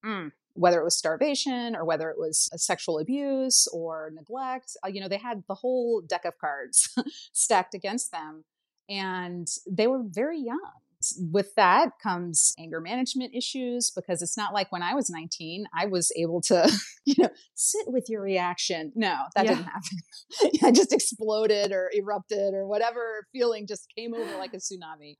mm, 0.05 0.33
whether 0.55 0.81
it 0.81 0.85
was 0.85 0.97
starvation 0.97 1.77
or 1.77 1.85
whether 1.85 2.11
it 2.11 2.19
was 2.19 2.49
sexual 2.57 2.99
abuse 2.99 3.69
or 3.73 4.11
neglect. 4.13 4.77
Uh, 4.85 4.89
you 4.89 5.01
know, 5.01 5.07
they 5.07 5.19
had 5.19 5.45
the 5.47 5.55
whole 5.55 6.01
deck 6.01 6.25
of 6.25 6.37
cards 6.39 6.93
stacked 7.33 7.75
against 7.75 8.11
them 8.11 8.45
and 8.89 9.49
they 9.71 9.87
were 9.87 10.03
very 10.05 10.41
young 10.41 10.73
with 11.19 11.55
that 11.57 11.91
comes 12.03 12.55
anger 12.59 12.81
management 12.81 13.35
issues 13.35 13.91
because 13.95 14.23
it's 14.23 14.37
not 14.37 14.53
like 14.53 14.71
when 14.73 14.83
I 14.83 14.95
was 14.95 15.11
19, 15.11 15.67
I 15.77 15.87
was 15.87 16.13
able 16.17 16.41
to, 16.43 16.71
you 17.05 17.15
know, 17.19 17.29
sit 17.55 17.87
with 17.87 18.09
your 18.09 18.23
reaction. 18.23 18.93
No, 18.95 19.17
that 19.35 19.45
yeah. 19.45 19.55
didn't 19.55 19.67
happen. 19.67 20.61
I 20.65 20.73
just 20.73 20.93
exploded 20.93 21.73
or 21.73 21.91
erupted 21.95 22.55
or 22.55 22.67
whatever 22.67 23.27
feeling 23.33 23.67
just 23.67 23.87
came 23.97 24.15
over 24.15 24.37
like 24.39 24.55
a 24.55 24.59
tsunami. 24.59 25.17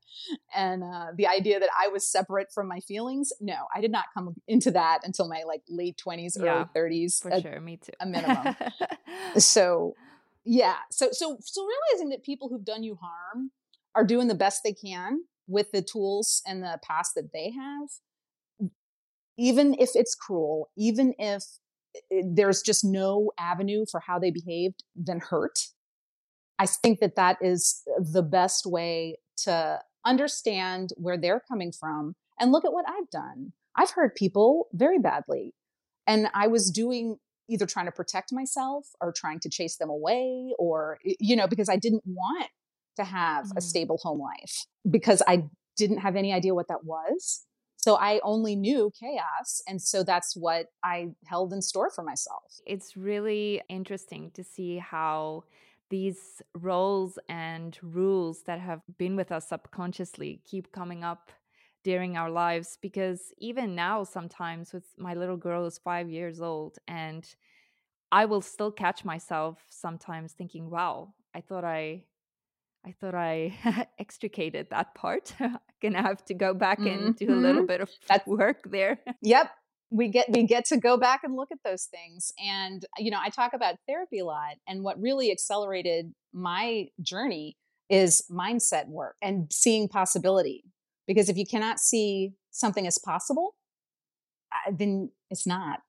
And 0.55 0.83
uh, 0.83 1.07
the 1.15 1.27
idea 1.27 1.59
that 1.59 1.69
I 1.79 1.87
was 1.89 2.09
separate 2.09 2.47
from 2.53 2.67
my 2.67 2.79
feelings, 2.79 3.31
no, 3.39 3.55
I 3.75 3.81
did 3.81 3.91
not 3.91 4.05
come 4.13 4.35
into 4.47 4.71
that 4.71 4.99
until 5.03 5.27
my 5.27 5.43
like 5.47 5.61
late 5.69 5.99
20s, 6.05 6.33
yeah, 6.37 6.65
early 6.75 7.05
30s. 7.05 7.21
For 7.21 7.41
sure, 7.41 7.61
me 7.61 7.77
too. 7.77 7.93
A 7.99 8.05
minimum. 8.05 8.55
so, 9.37 9.93
yeah. 10.45 10.77
So, 10.91 11.09
so, 11.11 11.37
so 11.41 11.65
realizing 11.65 12.09
that 12.09 12.23
people 12.23 12.49
who've 12.49 12.65
done 12.65 12.83
you 12.83 12.97
harm 13.01 13.51
are 13.95 14.05
doing 14.05 14.27
the 14.27 14.35
best 14.35 14.61
they 14.63 14.73
can 14.73 15.21
with 15.47 15.71
the 15.71 15.81
tools 15.81 16.41
and 16.45 16.61
the 16.61 16.79
past 16.83 17.13
that 17.15 17.31
they 17.33 17.51
have, 17.51 18.69
even 19.37 19.75
if 19.79 19.91
it's 19.95 20.15
cruel, 20.15 20.69
even 20.77 21.13
if 21.17 21.43
there's 22.11 22.61
just 22.61 22.83
no 22.83 23.31
avenue 23.39 23.85
for 23.89 23.99
how 23.99 24.19
they 24.19 24.31
behaved 24.31 24.83
than 24.95 25.19
hurt. 25.19 25.67
I 26.59 26.65
think 26.65 26.99
that 26.99 27.15
that 27.15 27.37
is 27.41 27.83
the 27.99 28.23
best 28.23 28.65
way 28.65 29.17
to 29.43 29.79
understand 30.05 30.91
where 30.97 31.17
they're 31.17 31.41
coming 31.47 31.71
from 31.71 32.15
and 32.39 32.51
look 32.51 32.65
at 32.65 32.73
what 32.73 32.85
I've 32.87 33.09
done. 33.09 33.53
I've 33.75 33.91
hurt 33.91 34.15
people 34.15 34.67
very 34.73 34.99
badly. 34.99 35.53
And 36.07 36.29
I 36.33 36.47
was 36.47 36.71
doing 36.71 37.17
either 37.49 37.65
trying 37.65 37.85
to 37.85 37.91
protect 37.91 38.33
myself 38.33 38.87
or 39.01 39.11
trying 39.11 39.39
to 39.41 39.49
chase 39.49 39.77
them 39.77 39.89
away 39.89 40.53
or, 40.57 40.99
you 41.03 41.35
know, 41.35 41.47
because 41.47 41.69
I 41.69 41.77
didn't 41.77 42.03
want 42.05 42.49
to 42.97 43.03
have 43.03 43.45
mm-hmm. 43.45 43.57
a 43.57 43.61
stable 43.61 43.97
home 43.97 44.19
life 44.19 44.65
because 44.89 45.21
I 45.27 45.45
didn't 45.75 45.99
have 45.99 46.15
any 46.15 46.33
idea 46.33 46.53
what 46.53 46.67
that 46.67 46.83
was. 46.83 47.45
So 47.77 47.95
I 47.95 48.19
only 48.23 48.55
knew 48.55 48.91
chaos. 48.99 49.61
And 49.67 49.81
so 49.81 50.03
that's 50.03 50.35
what 50.35 50.67
I 50.83 51.09
held 51.25 51.53
in 51.53 51.61
store 51.61 51.89
for 51.89 52.03
myself. 52.03 52.59
It's 52.65 52.97
really 52.97 53.61
interesting 53.69 54.31
to 54.31 54.43
see 54.43 54.77
how 54.77 55.45
these 55.89 56.41
roles 56.53 57.17
and 57.29 57.77
rules 57.81 58.43
that 58.43 58.59
have 58.59 58.81
been 58.97 59.15
with 59.15 59.31
us 59.31 59.47
subconsciously 59.47 60.41
keep 60.43 60.71
coming 60.71 61.03
up 61.03 61.31
during 61.83 62.17
our 62.17 62.29
lives 62.29 62.77
because 62.81 63.31
even 63.37 63.73
now 63.73 64.03
sometimes 64.03 64.73
with 64.73 64.83
my 64.97 65.13
little 65.13 65.37
girl 65.37 65.65
is 65.65 65.77
5 65.77 66.09
years 66.09 66.41
old 66.41 66.77
and 66.87 67.35
I 68.11 68.25
will 68.25 68.41
still 68.41 68.71
catch 68.71 69.05
myself 69.05 69.65
sometimes 69.69 70.33
thinking 70.33 70.69
wow 70.69 71.13
I 71.33 71.39
thought 71.39 71.63
I 71.63 72.03
I 72.85 72.93
thought 72.99 73.15
I 73.15 73.87
extricated 73.99 74.67
that 74.71 74.95
part. 74.95 75.33
I'm 75.39 75.57
gonna 75.81 76.01
have 76.01 76.23
to 76.25 76.33
go 76.33 76.53
back 76.53 76.79
mm-hmm. 76.79 77.05
and 77.05 77.15
do 77.15 77.31
a 77.31 77.35
little 77.35 77.61
mm-hmm. 77.61 77.67
bit 77.67 77.81
of 77.81 77.89
that 78.07 78.27
work 78.27 78.61
there. 78.69 78.99
Yep. 79.21 79.51
We 79.89 80.09
get 80.09 80.29
we 80.29 80.43
get 80.43 80.65
to 80.65 80.77
go 80.77 80.97
back 80.97 81.21
and 81.23 81.35
look 81.35 81.49
at 81.51 81.59
those 81.63 81.85
things. 81.85 82.31
And 82.43 82.85
you 82.97 83.11
know, 83.11 83.19
I 83.21 83.29
talk 83.29 83.53
about 83.53 83.75
therapy 83.87 84.19
a 84.19 84.25
lot. 84.25 84.55
And 84.67 84.83
what 84.83 85.01
really 85.01 85.31
accelerated 85.31 86.13
my 86.33 86.87
journey 87.01 87.57
is 87.89 88.23
mindset 88.29 88.87
work 88.87 89.15
and 89.21 89.51
seeing 89.51 89.87
possibility. 89.87 90.65
Because 91.07 91.29
if 91.29 91.37
you 91.37 91.45
cannot 91.45 91.79
see 91.79 92.33
something 92.51 92.85
as 92.85 92.97
possible, 92.97 93.55
uh, 94.51 94.73
then 94.77 95.11
it's 95.29 95.47
not 95.47 95.79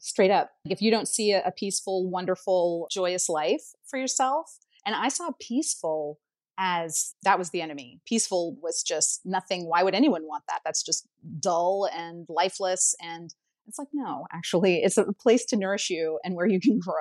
straight 0.00 0.30
up. 0.30 0.50
If 0.68 0.80
you 0.80 0.90
don't 0.90 1.08
see 1.08 1.32
a, 1.32 1.42
a 1.44 1.50
peaceful, 1.50 2.08
wonderful, 2.08 2.86
joyous 2.90 3.28
life 3.28 3.72
for 3.84 3.98
yourself, 3.98 4.58
and 4.86 4.94
I 4.94 5.08
saw 5.08 5.30
peaceful 5.40 6.18
as 6.58 7.14
that 7.22 7.38
was 7.38 7.50
the 7.50 7.60
enemy. 7.60 8.00
Peaceful 8.06 8.56
was 8.62 8.82
just 8.82 9.20
nothing. 9.24 9.66
Why 9.66 9.82
would 9.82 9.94
anyone 9.94 10.22
want 10.24 10.44
that? 10.48 10.60
That's 10.64 10.82
just 10.82 11.06
dull 11.40 11.88
and 11.92 12.26
lifeless. 12.28 12.94
And 13.00 13.34
it's 13.66 13.78
like, 13.78 13.88
no, 13.92 14.26
actually, 14.32 14.82
it's 14.82 14.96
a 14.96 15.12
place 15.12 15.44
to 15.46 15.56
nourish 15.56 15.90
you 15.90 16.18
and 16.24 16.34
where 16.34 16.46
you 16.46 16.60
can 16.60 16.78
grow. 16.84 16.94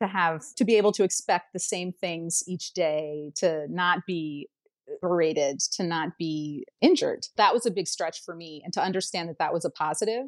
To 0.00 0.06
have, 0.06 0.42
to 0.56 0.64
be 0.64 0.76
able 0.76 0.92
to 0.92 1.04
expect 1.04 1.52
the 1.52 1.58
same 1.58 1.92
things 1.92 2.42
each 2.48 2.72
day, 2.72 3.32
to 3.36 3.66
not 3.68 4.06
be 4.06 4.48
berated, 5.02 5.60
to 5.72 5.82
not 5.82 6.16
be 6.18 6.64
injured. 6.80 7.26
That 7.36 7.52
was 7.52 7.66
a 7.66 7.70
big 7.70 7.86
stretch 7.86 8.24
for 8.24 8.34
me. 8.34 8.62
And 8.64 8.72
to 8.72 8.82
understand 8.82 9.28
that 9.28 9.36
that 9.38 9.52
was 9.52 9.66
a 9.66 9.70
positive 9.70 10.24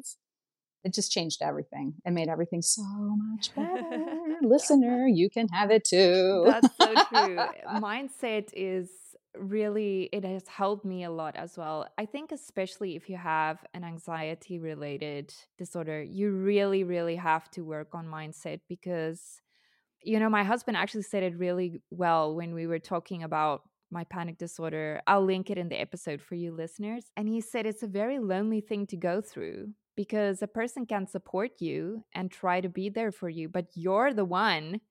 it 0.83 0.93
just 0.93 1.11
changed 1.11 1.41
everything. 1.41 1.93
It 2.05 2.11
made 2.11 2.27
everything 2.27 2.61
so 2.61 2.83
much 2.83 3.53
better. 3.55 4.37
Listener, 4.41 5.07
you 5.07 5.29
can 5.29 5.47
have 5.49 5.71
it 5.71 5.85
too. 5.85 6.43
That's 6.45 6.75
so 6.77 6.93
true. 7.05 7.37
Mindset 7.79 8.49
is 8.53 8.89
really 9.35 10.09
it 10.11 10.23
has 10.23 10.47
helped 10.47 10.85
me 10.85 11.03
a 11.03 11.11
lot 11.11 11.35
as 11.35 11.57
well. 11.57 11.87
I 11.97 12.05
think 12.05 12.31
especially 12.31 12.95
if 12.95 13.09
you 13.09 13.17
have 13.17 13.65
an 13.73 13.83
anxiety 13.83 14.59
related 14.59 15.33
disorder, 15.57 16.03
you 16.03 16.31
really 16.31 16.83
really 16.83 17.15
have 17.15 17.49
to 17.51 17.61
work 17.61 17.89
on 17.93 18.05
mindset 18.05 18.59
because 18.69 19.41
you 20.05 20.19
know, 20.19 20.29
my 20.29 20.43
husband 20.43 20.75
actually 20.75 21.03
said 21.03 21.23
it 21.23 21.37
really 21.37 21.81
well 21.89 22.35
when 22.35 22.53
we 22.53 22.67
were 22.67 22.79
talking 22.79 23.23
about 23.23 23.61
my 23.89 24.03
panic 24.03 24.37
disorder. 24.37 25.01
I'll 25.07 25.23
link 25.23 25.49
it 25.49 25.57
in 25.57 25.69
the 25.69 25.79
episode 25.79 26.21
for 26.21 26.35
you 26.35 26.51
listeners. 26.51 27.05
And 27.15 27.29
he 27.29 27.39
said 27.39 27.65
it's 27.65 27.83
a 27.83 27.87
very 27.87 28.19
lonely 28.19 28.59
thing 28.59 28.85
to 28.87 28.97
go 28.97 29.21
through 29.21 29.69
because 29.95 30.41
a 30.41 30.47
person 30.47 30.85
can 30.85 31.07
support 31.07 31.51
you 31.59 32.03
and 32.13 32.31
try 32.31 32.61
to 32.61 32.69
be 32.69 32.89
there 32.89 33.11
for 33.11 33.29
you, 33.29 33.47
but 33.49 33.67
you're 33.75 34.13
the 34.13 34.25
one 34.25 34.81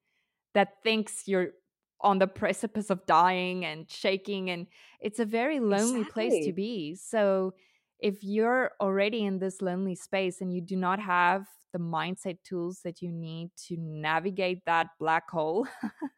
that 0.55 0.83
thinks 0.83 1.27
you're 1.27 1.51
on 2.01 2.19
the 2.19 2.27
precipice 2.43 2.91
of 2.91 3.05
dying 3.07 3.65
and 3.65 3.91
shaking. 3.91 4.51
And 4.51 4.67
it's 5.01 5.19
a 5.19 5.25
very 5.25 5.61
lonely 5.61 6.01
exactly. 6.01 6.29
place 6.29 6.47
to 6.47 6.53
be. 6.53 6.95
So 6.95 7.55
if 7.99 8.23
you're 8.23 8.73
already 8.81 9.25
in 9.25 9.39
this 9.39 9.63
lonely 9.63 9.95
space 9.95 10.41
and 10.41 10.53
you 10.53 10.61
do 10.61 10.77
not 10.77 10.99
have 10.99 11.47
the 11.73 11.79
mindset 11.79 12.39
tools 12.45 12.81
that 12.85 13.01
you 13.01 13.11
need 13.11 13.51
to 13.69 13.77
navigate 13.79 14.65
that 14.67 14.89
black 14.99 15.31
hole, 15.31 15.67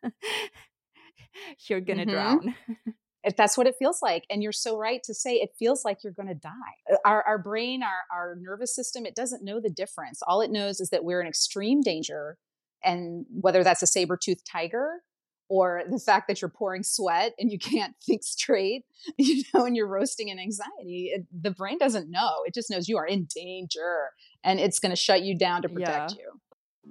you're 1.69 1.81
going 1.81 1.99
to 1.99 2.07
mm-hmm. 2.07 2.13
drown. 2.13 2.55
if 3.25 3.37
that's 3.37 3.57
what 3.57 3.67
it 3.67 3.75
feels 3.79 4.01
like 4.03 4.25
and 4.31 4.43
you're 4.43 4.53
so 4.53 4.77
right 4.77 5.03
to 5.03 5.15
say 5.15 5.35
it 5.35 5.51
feels 5.59 5.85
like 5.85 5.99
you're 6.05 6.13
going 6.13 6.29
to 6.29 6.35
die. 6.35 6.51
Uh, 6.93 6.97
our, 7.05 7.23
our 7.23 7.39
brain 7.39 7.83
our, 7.83 8.17
our 8.17 8.37
nervous 8.41 8.75
system 8.75 9.07
it 9.07 9.15
doesn't 9.15 9.45
know 9.45 9.61
the 9.61 9.71
difference. 9.71 10.21
All 10.27 10.41
it 10.41 10.51
knows 10.51 10.81
is 10.81 10.91
that 10.91 11.05
we're 11.05 11.21
in 11.21 11.27
extreme 11.27 11.81
danger 11.81 12.37
and 12.83 13.25
whether 13.31 13.65
that's 13.65 13.83
a 13.83 13.87
saber-toothed 13.87 14.47
tiger 14.51 15.01
or 15.49 15.83
the 15.91 15.99
fact 15.99 16.29
that 16.29 16.41
you're 16.41 16.51
pouring 16.51 16.83
sweat 16.83 17.33
and 17.39 17.51
you 17.51 17.59
can't 17.71 17.95
think 18.05 18.23
straight 18.23 18.85
you 19.19 19.43
know 19.53 19.65
and 19.65 19.77
you're 19.77 19.89
roasting 19.89 20.29
in 20.29 20.39
anxiety 20.39 21.11
it, 21.15 21.27
the 21.33 21.51
brain 21.51 21.79
doesn't 21.79 22.11
know. 22.11 22.43
It 22.47 22.55
just 22.55 22.71
knows 22.71 22.89
you 22.89 22.99
are 22.99 23.07
in 23.07 23.27
danger 23.35 24.11
and 24.45 24.61
it's 24.61 24.79
going 24.79 24.91
to 24.91 24.97
shut 24.97 25.23
you 25.23 25.37
down 25.37 25.63
to 25.63 25.69
protect 25.69 26.17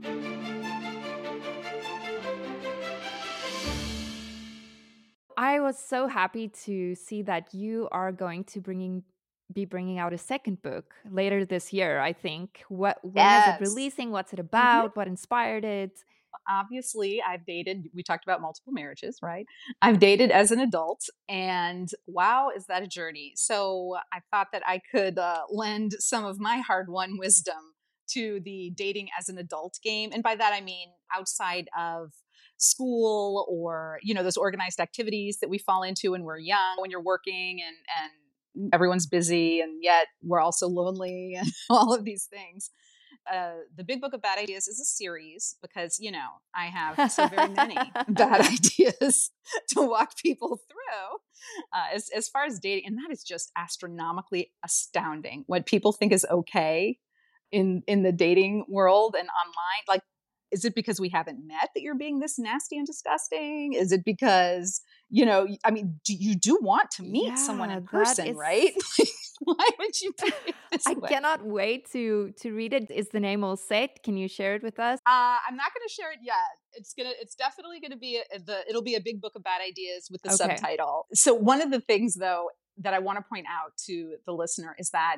yeah. 0.02 0.10
you 0.10 0.44
I 5.44 5.60
was 5.60 5.78
so 5.78 6.08
happy 6.08 6.48
to 6.66 6.96
see 6.96 7.22
that 7.24 7.54
you 7.54 7.90
are 7.92 8.12
going 8.12 8.46
to 8.46 8.62
bringing 8.62 9.04
be 9.52 9.66
bringing 9.66 10.00
out 10.00 10.14
a 10.14 10.18
second 10.18 10.62
book 10.62 10.94
later 11.12 11.40
this 11.46 11.74
year. 11.74 12.00
I 12.00 12.14
think. 12.14 12.64
What 12.70 12.98
when 13.04 13.26
yes. 13.26 13.48
is 13.48 13.54
it 13.54 13.70
releasing? 13.70 14.12
What's 14.12 14.32
it 14.32 14.38
mm-hmm. 14.38 14.56
about? 14.56 14.86
Mm-hmm. 14.86 15.00
What 15.00 15.08
inspired 15.08 15.66
it? 15.66 15.96
Obviously, 16.50 17.22
I've 17.22 17.46
dated. 17.46 17.78
We 17.94 18.04
talked 18.04 18.26
about 18.28 18.40
multiple 18.42 18.74
marriages, 18.74 19.20
right? 19.22 19.46
I've 19.82 20.00
dated 20.00 20.32
as 20.32 20.52
an 20.52 20.62
adult, 20.62 21.02
and 21.28 21.90
wow, 22.08 22.50
is 22.58 22.66
that 22.68 22.82
a 22.82 22.88
journey? 22.88 23.34
So 23.36 23.98
I 24.16 24.20
thought 24.32 24.48
that 24.54 24.64
I 24.66 24.80
could 24.92 25.20
uh, 25.20 25.42
lend 25.52 25.92
some 26.00 26.24
of 26.26 26.40
my 26.40 26.58
hard-won 26.70 27.18
wisdom 27.18 27.62
to 28.14 28.40
the 28.44 28.72
dating 28.84 29.10
as 29.20 29.30
an 29.30 29.38
adult 29.38 29.78
game, 29.84 30.10
and 30.14 30.24
by 30.24 30.36
that 30.36 30.54
I 30.54 30.62
mean 30.62 30.88
outside 31.16 31.68
of 31.78 32.14
school 32.64 33.46
or 33.50 34.00
you 34.02 34.14
know 34.14 34.24
those 34.24 34.38
organized 34.38 34.80
activities 34.80 35.40
that 35.42 35.50
we 35.50 35.58
fall 35.58 35.84
into 35.84 36.12
when 36.12 36.24
we're 36.24 36.40
young 36.40 36.76
when 36.80 36.90
you're 36.90 37.02
working 37.02 37.60
and 37.66 37.76
and 38.00 38.12
everyone's 38.72 39.08
busy 39.08 39.62
and 39.62 39.84
yet 39.84 40.08
we're 40.22 40.40
also 40.40 40.68
lonely 40.68 41.36
and 41.38 41.48
all 41.70 41.94
of 41.94 42.04
these 42.06 42.26
things. 42.26 42.70
Uh, 43.32 43.54
the 43.78 43.84
big 43.84 44.02
book 44.02 44.14
of 44.14 44.22
bad 44.22 44.38
ideas 44.38 44.68
is 44.68 44.82
a 44.82 44.84
series 44.84 45.56
because 45.62 45.98
you 45.98 46.12
know 46.12 46.28
i 46.54 46.66
have 46.66 47.10
so 47.10 47.26
very 47.28 47.48
many 47.54 47.78
bad 48.10 48.42
ideas 48.52 49.32
to 49.70 49.82
walk 49.82 50.18
people 50.18 50.60
through 50.68 51.18
uh, 51.72 51.94
as, 51.94 52.10
as 52.14 52.28
far 52.28 52.44
as 52.44 52.60
dating 52.60 52.84
and 52.86 52.98
that 52.98 53.10
is 53.12 53.24
just 53.24 53.50
astronomically 53.56 54.52
astounding 54.66 55.46
what 55.48 55.66
people 55.66 55.94
think 55.94 56.12
is 56.12 56.26
okay 56.30 56.98
in 57.52 57.82
in 57.88 58.04
the 58.04 58.12
dating 58.12 58.66
world 58.68 59.16
and 59.18 59.30
online 59.30 59.84
like 59.88 60.02
is 60.54 60.64
it 60.64 60.76
because 60.76 61.00
we 61.00 61.10
haven't 61.10 61.46
met 61.46 61.70
that 61.74 61.82
you're 61.82 61.98
being 61.98 62.20
this 62.20 62.38
nasty 62.38 62.78
and 62.78 62.86
disgusting? 62.86 63.74
Is 63.74 63.92
it 63.92 64.06
because, 64.06 64.82
you 65.10 65.26
know, 65.26 65.48
I 65.66 65.72
mean, 65.72 66.00
do, 66.06 66.14
you 66.14 66.36
do 66.36 66.60
want 66.62 66.92
to 66.92 67.04
meet 67.04 67.30
yeah, 67.30 67.36
someone 67.36 67.72
in 67.72 67.86
person, 67.86 68.28
is... 68.28 68.36
right? 68.38 68.72
Why 69.40 69.68
would 69.80 70.00
you 70.00 70.14
do 70.18 70.32
I 70.88 70.94
way? 70.94 71.10
cannot 71.10 71.44
wait 71.44 71.92
to 71.92 72.34
to 72.42 72.54
read 72.54 72.72
it. 72.72 72.90
Is 72.92 73.10
the 73.10 73.20
name 73.20 73.44
all 73.44 73.58
set? 73.58 74.04
Can 74.04 74.16
you 74.16 74.30
share 74.30 74.56
it 74.56 74.64
with 74.64 74.80
us? 74.80 75.00
Uh, 75.06 75.38
I'm 75.48 75.58
not 75.58 75.74
going 75.74 75.86
to 75.86 75.94
share 75.94 76.12
it 76.12 76.20
yet. 76.22 76.36
It's 76.74 76.94
gonna. 76.94 77.12
It's 77.20 77.36
definitely 77.36 77.80
going 77.82 77.92
to 77.92 77.98
be 77.98 78.22
a, 78.34 78.40
the. 78.40 78.60
It'll 78.70 78.84
be 78.84 78.96
a 78.96 79.02
big 79.02 79.20
book 79.20 79.34
of 79.36 79.44
bad 79.44 79.60
ideas 79.68 80.08
with 80.10 80.22
the 80.22 80.30
okay. 80.30 80.38
subtitle. 80.38 81.08
So 81.14 81.34
one 81.34 81.62
of 81.62 81.72
the 81.72 81.82
things, 81.82 82.16
though, 82.16 82.52
that 82.78 82.94
I 82.94 83.00
want 83.00 83.18
to 83.18 83.24
point 83.28 83.48
out 83.50 83.74
to 83.88 84.16
the 84.26 84.34
listener 84.34 84.76
is 84.80 84.92
that 84.92 85.18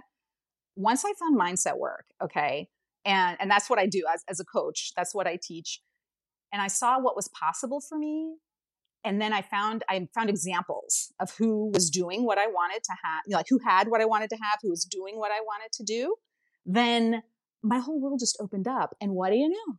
once 0.76 1.04
I 1.06 1.14
found 1.14 1.40
mindset 1.40 1.78
work, 1.78 2.06
okay, 2.24 2.70
and 3.06 3.38
and 3.40 3.50
that's 3.50 3.70
what 3.70 3.80
I 3.80 3.86
do 3.86 4.04
as, 4.12 4.24
as 4.30 4.40
a 4.40 4.46
coach, 4.46 4.92
that's 4.96 5.14
what 5.14 5.28
I 5.28 5.38
teach. 5.42 5.82
And 6.52 6.62
I 6.62 6.68
saw 6.68 7.00
what 7.00 7.16
was 7.16 7.28
possible 7.30 7.82
for 7.82 7.98
me. 7.98 8.36
And 9.04 9.22
then 9.22 9.34
I 9.34 9.42
found 9.42 9.84
I 9.88 10.08
found 10.16 10.30
examples 10.30 11.14
of 11.20 11.32
who 11.38 11.70
was 11.74 11.90
doing 11.90 12.26
what 12.26 12.38
I 12.38 12.48
wanted 12.48 12.84
to 12.84 12.94
have, 13.04 13.22
like 13.30 13.46
who 13.50 13.60
had 13.60 13.88
what 13.88 14.02
I 14.02 14.06
wanted 14.06 14.30
to 14.32 14.38
have, 14.38 14.60
who 14.62 14.70
was 14.72 14.84
doing 14.84 15.20
what 15.20 15.32
I 15.32 15.42
wanted 15.42 15.72
to 15.74 15.84
do. 15.84 16.16
Then 16.66 17.22
my 17.62 17.80
whole 17.80 18.00
world 18.00 18.20
just 18.20 18.38
opened 18.40 18.68
up. 18.68 18.96
And 19.02 19.12
what 19.12 19.32
do 19.32 19.38
you 19.38 19.50
know? 19.50 19.76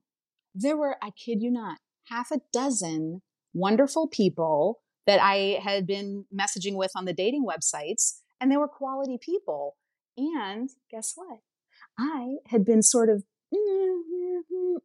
There 0.54 0.76
were, 0.76 0.96
I 1.02 1.10
kid 1.10 1.42
you 1.42 1.50
not, 1.50 1.78
half 2.06 2.30
a 2.30 2.40
dozen 2.52 3.22
wonderful 3.54 4.08
people 4.08 4.80
that 5.06 5.20
I 5.22 5.60
had 5.62 5.86
been 5.86 6.24
messaging 6.34 6.74
with 6.74 6.90
on 6.96 7.04
the 7.04 7.12
dating 7.12 7.46
websites, 7.46 8.20
and 8.40 8.50
they 8.50 8.56
were 8.56 8.68
quality 8.68 9.18
people. 9.20 9.76
And 10.16 10.68
guess 10.90 11.12
what? 11.14 11.38
I 11.98 12.36
had 12.46 12.64
been 12.64 12.82
sort 12.82 13.08
of 13.08 13.24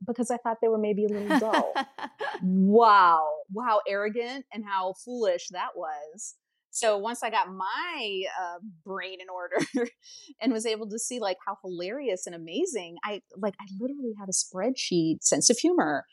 because 0.05 0.31
I 0.31 0.37
thought 0.37 0.57
they 0.61 0.67
were 0.67 0.77
maybe 0.77 1.05
a 1.05 1.09
little 1.09 1.39
dull. 1.39 1.73
wow. 2.41 3.27
How 3.59 3.81
arrogant 3.87 4.45
and 4.53 4.63
how 4.65 4.93
foolish 5.03 5.49
that 5.51 5.75
was. 5.75 6.35
So 6.71 6.97
once 6.97 7.21
I 7.21 7.29
got 7.29 7.49
my 7.51 8.23
uh, 8.41 8.59
brain 8.85 9.19
in 9.19 9.27
order 9.29 9.57
and 10.41 10.53
was 10.53 10.65
able 10.65 10.89
to 10.89 10.97
see 10.97 11.19
like 11.19 11.37
how 11.45 11.57
hilarious 11.61 12.25
and 12.25 12.33
amazing, 12.33 12.95
I 13.03 13.21
like 13.37 13.55
I 13.59 13.65
literally 13.77 14.13
had 14.17 14.29
a 14.29 14.31
spreadsheet, 14.31 15.21
sense 15.21 15.49
of 15.49 15.57
humor, 15.57 16.05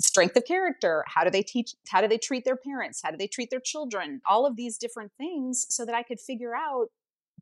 strength 0.00 0.34
of 0.36 0.46
character, 0.46 1.04
how 1.06 1.22
do 1.22 1.30
they 1.30 1.42
teach, 1.42 1.74
how 1.88 2.00
do 2.00 2.08
they 2.08 2.16
treat 2.16 2.46
their 2.46 2.56
parents, 2.56 3.00
how 3.04 3.10
do 3.10 3.18
they 3.18 3.26
treat 3.26 3.50
their 3.50 3.60
children, 3.60 4.22
all 4.28 4.46
of 4.46 4.56
these 4.56 4.78
different 4.78 5.12
things, 5.18 5.66
so 5.68 5.84
that 5.84 5.94
I 5.94 6.02
could 6.02 6.18
figure 6.18 6.54
out 6.54 6.88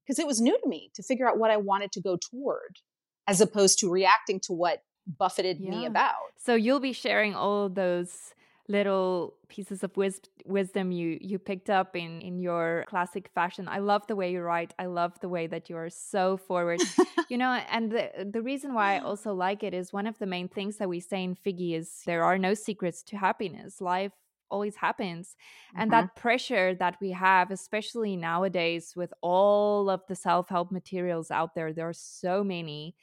because 0.04 0.18
it 0.18 0.26
was 0.26 0.40
new 0.40 0.58
to 0.60 0.68
me 0.68 0.90
to 0.94 1.02
figure 1.02 1.28
out 1.28 1.38
what 1.38 1.52
I 1.52 1.56
wanted 1.56 1.92
to 1.92 2.00
go 2.00 2.16
toward, 2.16 2.80
as 3.26 3.40
opposed 3.40 3.78
to 3.80 3.90
reacting 3.90 4.40
to 4.40 4.52
what 4.52 4.82
buffeted 5.06 5.58
yeah. 5.60 5.70
me 5.70 5.86
about. 5.86 6.14
So 6.36 6.54
you'll 6.54 6.80
be 6.80 6.92
sharing 6.92 7.34
all 7.34 7.68
those 7.68 8.34
little 8.68 9.34
pieces 9.48 9.84
of 9.84 9.94
wis- 9.96 10.22
wisdom 10.46 10.90
you 10.90 11.18
you 11.20 11.38
picked 11.38 11.68
up 11.68 11.94
in 11.94 12.20
in 12.22 12.38
your 12.38 12.84
classic 12.88 13.28
fashion. 13.34 13.68
I 13.68 13.78
love 13.78 14.06
the 14.06 14.16
way 14.16 14.32
you 14.32 14.40
write. 14.40 14.72
I 14.78 14.86
love 14.86 15.20
the 15.20 15.28
way 15.28 15.46
that 15.46 15.68
you're 15.68 15.90
so 15.90 16.36
forward. 16.36 16.80
you 17.28 17.36
know, 17.36 17.50
and 17.70 17.92
the 17.92 18.28
the 18.30 18.42
reason 18.42 18.74
why 18.74 18.96
I 18.96 18.98
also 19.00 19.34
like 19.34 19.62
it 19.62 19.74
is 19.74 19.92
one 19.92 20.06
of 20.06 20.18
the 20.18 20.26
main 20.26 20.48
things 20.48 20.78
that 20.78 20.88
we 20.88 21.00
say 21.00 21.22
in 21.22 21.34
FIGGI 21.34 21.76
is 21.76 22.02
there 22.06 22.24
are 22.24 22.38
no 22.38 22.54
secrets 22.54 23.02
to 23.04 23.16
happiness. 23.16 23.80
Life 23.80 24.12
always 24.50 24.76
happens. 24.76 25.36
And 25.76 25.90
mm-hmm. 25.90 26.06
that 26.06 26.16
pressure 26.16 26.74
that 26.74 26.96
we 27.00 27.10
have, 27.10 27.50
especially 27.50 28.16
nowadays 28.16 28.92
with 28.96 29.12
all 29.20 29.90
of 29.90 30.00
the 30.08 30.14
self-help 30.14 30.70
materials 30.70 31.30
out 31.30 31.54
there, 31.54 31.72
there 31.72 31.88
are 31.88 31.92
so 31.94 32.44
many 32.44 32.94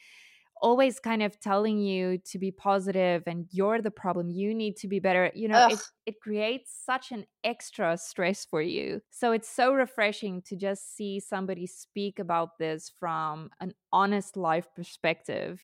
always 0.61 0.99
kind 0.99 1.23
of 1.23 1.39
telling 1.39 1.79
you 1.79 2.19
to 2.19 2.37
be 2.37 2.51
positive 2.51 3.23
and 3.25 3.47
you're 3.51 3.81
the 3.81 3.91
problem 3.91 4.29
you 4.29 4.53
need 4.53 4.77
to 4.77 4.87
be 4.87 4.99
better 4.99 5.31
you 5.33 5.47
know 5.47 5.67
it, 5.67 5.79
it 6.05 6.21
creates 6.21 6.71
such 6.85 7.11
an 7.11 7.25
extra 7.43 7.97
stress 7.97 8.45
for 8.45 8.61
you 8.61 9.01
so 9.09 9.31
it's 9.31 9.49
so 9.49 9.73
refreshing 9.73 10.41
to 10.43 10.55
just 10.55 10.95
see 10.95 11.19
somebody 11.19 11.65
speak 11.65 12.19
about 12.19 12.59
this 12.59 12.91
from 12.99 13.49
an 13.59 13.73
honest 13.91 14.37
life 14.37 14.67
perspective 14.75 15.65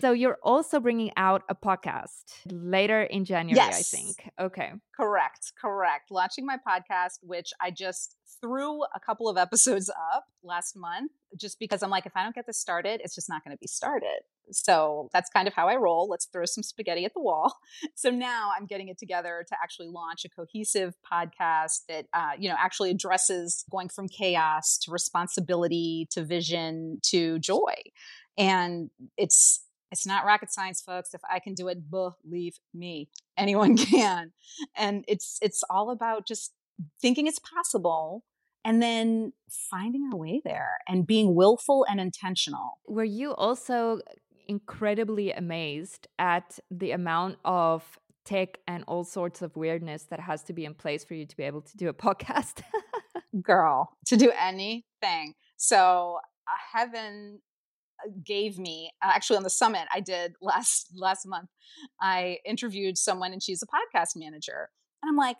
So 0.00 0.12
you're 0.12 0.38
also 0.42 0.80
bringing 0.80 1.12
out 1.16 1.42
a 1.48 1.54
podcast 1.54 2.24
later 2.46 3.02
in 3.02 3.24
January, 3.24 3.56
yes. 3.56 3.78
I 3.78 3.96
think. 3.96 4.30
Okay. 4.38 4.72
Correct. 4.96 5.52
Correct. 5.60 6.10
Launching 6.10 6.46
my 6.46 6.56
podcast, 6.56 7.18
which 7.22 7.52
I 7.60 7.70
just 7.70 8.16
threw 8.40 8.82
a 8.94 9.00
couple 9.00 9.28
of 9.28 9.36
episodes 9.36 9.90
up 10.14 10.24
last 10.42 10.76
month 10.76 11.12
just 11.36 11.58
because 11.58 11.82
I'm 11.82 11.90
like, 11.90 12.06
if 12.06 12.12
I 12.16 12.22
don't 12.22 12.34
get 12.34 12.46
this 12.46 12.58
started, 12.58 13.00
it's 13.04 13.14
just 13.14 13.28
not 13.28 13.44
going 13.44 13.56
to 13.56 13.60
be 13.60 13.66
started. 13.66 14.20
So 14.52 15.08
that's 15.12 15.30
kind 15.30 15.46
of 15.46 15.54
how 15.54 15.68
I 15.68 15.76
roll. 15.76 16.08
Let's 16.08 16.26
throw 16.26 16.44
some 16.44 16.62
spaghetti 16.62 17.04
at 17.04 17.14
the 17.14 17.20
wall. 17.20 17.54
So 17.94 18.10
now 18.10 18.50
I'm 18.56 18.66
getting 18.66 18.88
it 18.88 18.98
together 18.98 19.44
to 19.46 19.56
actually 19.62 19.88
launch 19.88 20.24
a 20.24 20.28
cohesive 20.28 20.94
podcast 21.10 21.82
that, 21.88 22.06
uh, 22.14 22.30
you 22.38 22.48
know, 22.48 22.56
actually 22.58 22.90
addresses 22.90 23.64
going 23.70 23.88
from 23.88 24.08
chaos 24.08 24.78
to 24.78 24.90
responsibility 24.90 26.08
to 26.12 26.24
vision 26.24 26.98
to 27.04 27.38
joy. 27.38 27.74
And 28.38 28.90
it's 29.18 29.64
it's 29.90 30.06
not 30.06 30.24
rocket 30.24 30.52
science, 30.52 30.80
folks. 30.80 31.14
If 31.14 31.20
I 31.30 31.38
can 31.38 31.54
do 31.54 31.68
it, 31.68 31.90
believe 31.90 32.54
me, 32.74 33.08
anyone 33.36 33.76
can. 33.76 34.32
And 34.76 35.04
it's 35.08 35.38
it's 35.42 35.62
all 35.68 35.90
about 35.90 36.26
just 36.26 36.52
thinking 37.00 37.26
it's 37.26 37.40
possible 37.40 38.24
and 38.64 38.82
then 38.82 39.32
finding 39.48 40.10
our 40.12 40.18
way 40.18 40.40
there 40.44 40.78
and 40.88 41.06
being 41.06 41.34
willful 41.34 41.86
and 41.88 42.00
intentional. 42.00 42.78
Were 42.86 43.04
you 43.04 43.34
also 43.34 44.00
incredibly 44.48 45.32
amazed 45.32 46.08
at 46.18 46.58
the 46.70 46.90
amount 46.90 47.38
of 47.44 47.98
tech 48.24 48.58
and 48.66 48.84
all 48.86 49.04
sorts 49.04 49.42
of 49.42 49.56
weirdness 49.56 50.04
that 50.04 50.20
has 50.20 50.42
to 50.42 50.52
be 50.52 50.64
in 50.64 50.74
place 50.74 51.04
for 51.04 51.14
you 51.14 51.24
to 51.26 51.36
be 51.36 51.44
able 51.44 51.62
to 51.62 51.76
do 51.76 51.88
a 51.88 51.94
podcast? 52.06 52.62
Girl, 53.42 53.96
to 54.06 54.16
do 54.16 54.32
anything. 54.38 55.34
So, 55.56 56.18
uh, 56.48 56.78
heaven 56.78 57.40
gave 58.24 58.58
me 58.58 58.90
uh, 59.02 59.10
actually 59.14 59.36
on 59.36 59.42
the 59.42 59.50
summit 59.50 59.82
I 59.92 60.00
did 60.00 60.34
last 60.40 60.88
last 60.94 61.26
month. 61.26 61.50
I 62.00 62.38
interviewed 62.44 62.98
someone 62.98 63.32
and 63.32 63.42
she's 63.42 63.62
a 63.62 63.66
podcast 63.66 64.16
manager, 64.16 64.70
and 65.02 65.10
I'm 65.10 65.16
like, 65.16 65.36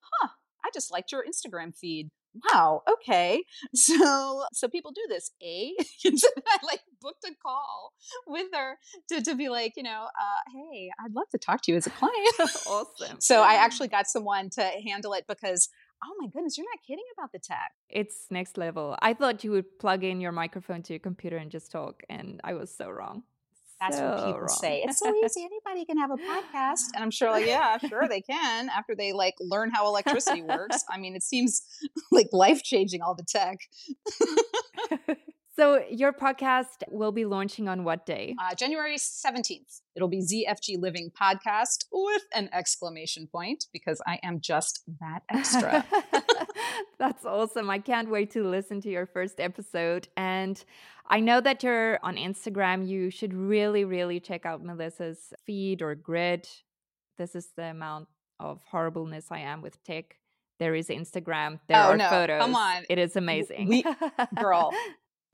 huh, 0.00 0.28
I 0.64 0.70
just 0.72 0.92
liked 0.92 1.12
your 1.12 1.24
Instagram 1.24 1.76
feed. 1.76 2.10
Wow, 2.52 2.82
okay. 2.90 3.44
So 3.74 4.44
so 4.52 4.68
people 4.68 4.92
do 4.92 5.02
this. 5.08 5.30
A 5.42 5.74
I 6.06 6.58
like 6.64 6.80
booked 7.00 7.24
a 7.24 7.32
call 7.42 7.92
with 8.26 8.46
her 8.52 8.78
to, 9.10 9.22
to 9.22 9.34
be 9.34 9.48
like, 9.48 9.74
you 9.76 9.82
know, 9.82 10.06
uh, 10.06 10.50
hey, 10.52 10.90
I'd 11.04 11.14
love 11.14 11.28
to 11.32 11.38
talk 11.38 11.62
to 11.62 11.72
you 11.72 11.76
as 11.76 11.86
a 11.86 11.90
client. 11.90 12.16
awesome. 12.66 13.20
So 13.20 13.42
I 13.42 13.54
actually 13.54 13.88
got 13.88 14.06
someone 14.06 14.50
to 14.50 14.62
handle 14.84 15.12
it 15.12 15.24
because 15.28 15.68
oh 16.04 16.14
my 16.20 16.28
goodness, 16.28 16.56
you're 16.56 16.66
not 16.66 16.82
kidding 16.86 17.04
about 17.16 17.32
the 17.32 17.38
tech. 17.38 17.72
It's 17.88 18.26
next 18.30 18.58
level. 18.58 18.96
I 19.00 19.14
thought 19.14 19.44
you 19.44 19.50
would 19.52 19.78
plug 19.78 20.04
in 20.04 20.20
your 20.20 20.32
microphone 20.32 20.82
to 20.84 20.92
your 20.92 21.00
computer 21.00 21.36
and 21.36 21.50
just 21.50 21.70
talk, 21.70 22.02
and 22.08 22.40
I 22.44 22.54
was 22.54 22.74
so 22.74 22.90
wrong. 22.90 23.22
That's 23.80 23.98
so 23.98 24.08
what 24.08 24.24
people 24.24 24.40
wrong. 24.40 24.48
say. 24.48 24.82
It's 24.84 24.98
so 24.98 25.14
easy. 25.22 25.44
Anybody 25.44 25.84
can 25.84 25.98
have 25.98 26.10
a 26.10 26.16
podcast. 26.16 26.94
And 26.94 27.02
I'm 27.02 27.10
sure, 27.10 27.30
like, 27.30 27.46
yeah, 27.46 27.76
sure 27.78 28.08
they 28.08 28.22
can 28.22 28.70
after 28.70 28.94
they 28.94 29.12
like 29.12 29.34
learn 29.38 29.70
how 29.70 29.86
electricity 29.86 30.42
works. 30.42 30.82
I 30.90 30.98
mean, 30.98 31.14
it 31.14 31.22
seems 31.22 31.62
like 32.10 32.28
life 32.32 32.62
changing, 32.62 33.02
all 33.02 33.14
the 33.14 33.24
tech. 33.24 33.58
So, 35.58 35.82
your 35.90 36.12
podcast 36.12 36.82
will 36.90 37.12
be 37.12 37.24
launching 37.24 37.66
on 37.66 37.82
what 37.82 38.04
day? 38.04 38.36
Uh, 38.38 38.54
January 38.54 38.96
17th. 38.96 39.80
It'll 39.94 40.06
be 40.06 40.20
ZFG 40.20 40.78
Living 40.78 41.10
Podcast 41.18 41.86
with 41.90 42.24
an 42.34 42.50
exclamation 42.52 43.26
point 43.26 43.64
because 43.72 44.02
I 44.06 44.20
am 44.22 44.42
just 44.42 44.82
that 45.00 45.22
extra. 45.30 45.86
That's 46.98 47.24
awesome. 47.24 47.70
I 47.70 47.78
can't 47.78 48.10
wait 48.10 48.32
to 48.32 48.46
listen 48.46 48.82
to 48.82 48.90
your 48.90 49.06
first 49.06 49.40
episode. 49.40 50.08
And 50.14 50.62
I 51.06 51.20
know 51.20 51.40
that 51.40 51.62
you're 51.62 52.00
on 52.02 52.16
Instagram. 52.16 52.86
You 52.86 53.08
should 53.08 53.32
really, 53.32 53.86
really 53.86 54.20
check 54.20 54.44
out 54.44 54.62
Melissa's 54.62 55.32
feed 55.46 55.80
or 55.80 55.94
grid. 55.94 56.46
This 57.16 57.34
is 57.34 57.48
the 57.56 57.70
amount 57.70 58.08
of 58.38 58.60
horribleness 58.70 59.28
I 59.30 59.38
am 59.38 59.62
with 59.62 59.82
tech. 59.84 60.18
There 60.58 60.74
is 60.74 60.88
Instagram. 60.88 61.60
There 61.66 61.78
oh, 61.78 61.92
are 61.92 61.96
no. 61.96 62.10
photos. 62.10 62.42
Come 62.42 62.56
on. 62.56 62.84
It 62.90 62.98
is 62.98 63.16
amazing. 63.16 63.68
We, 63.68 63.84
girl, 64.40 64.72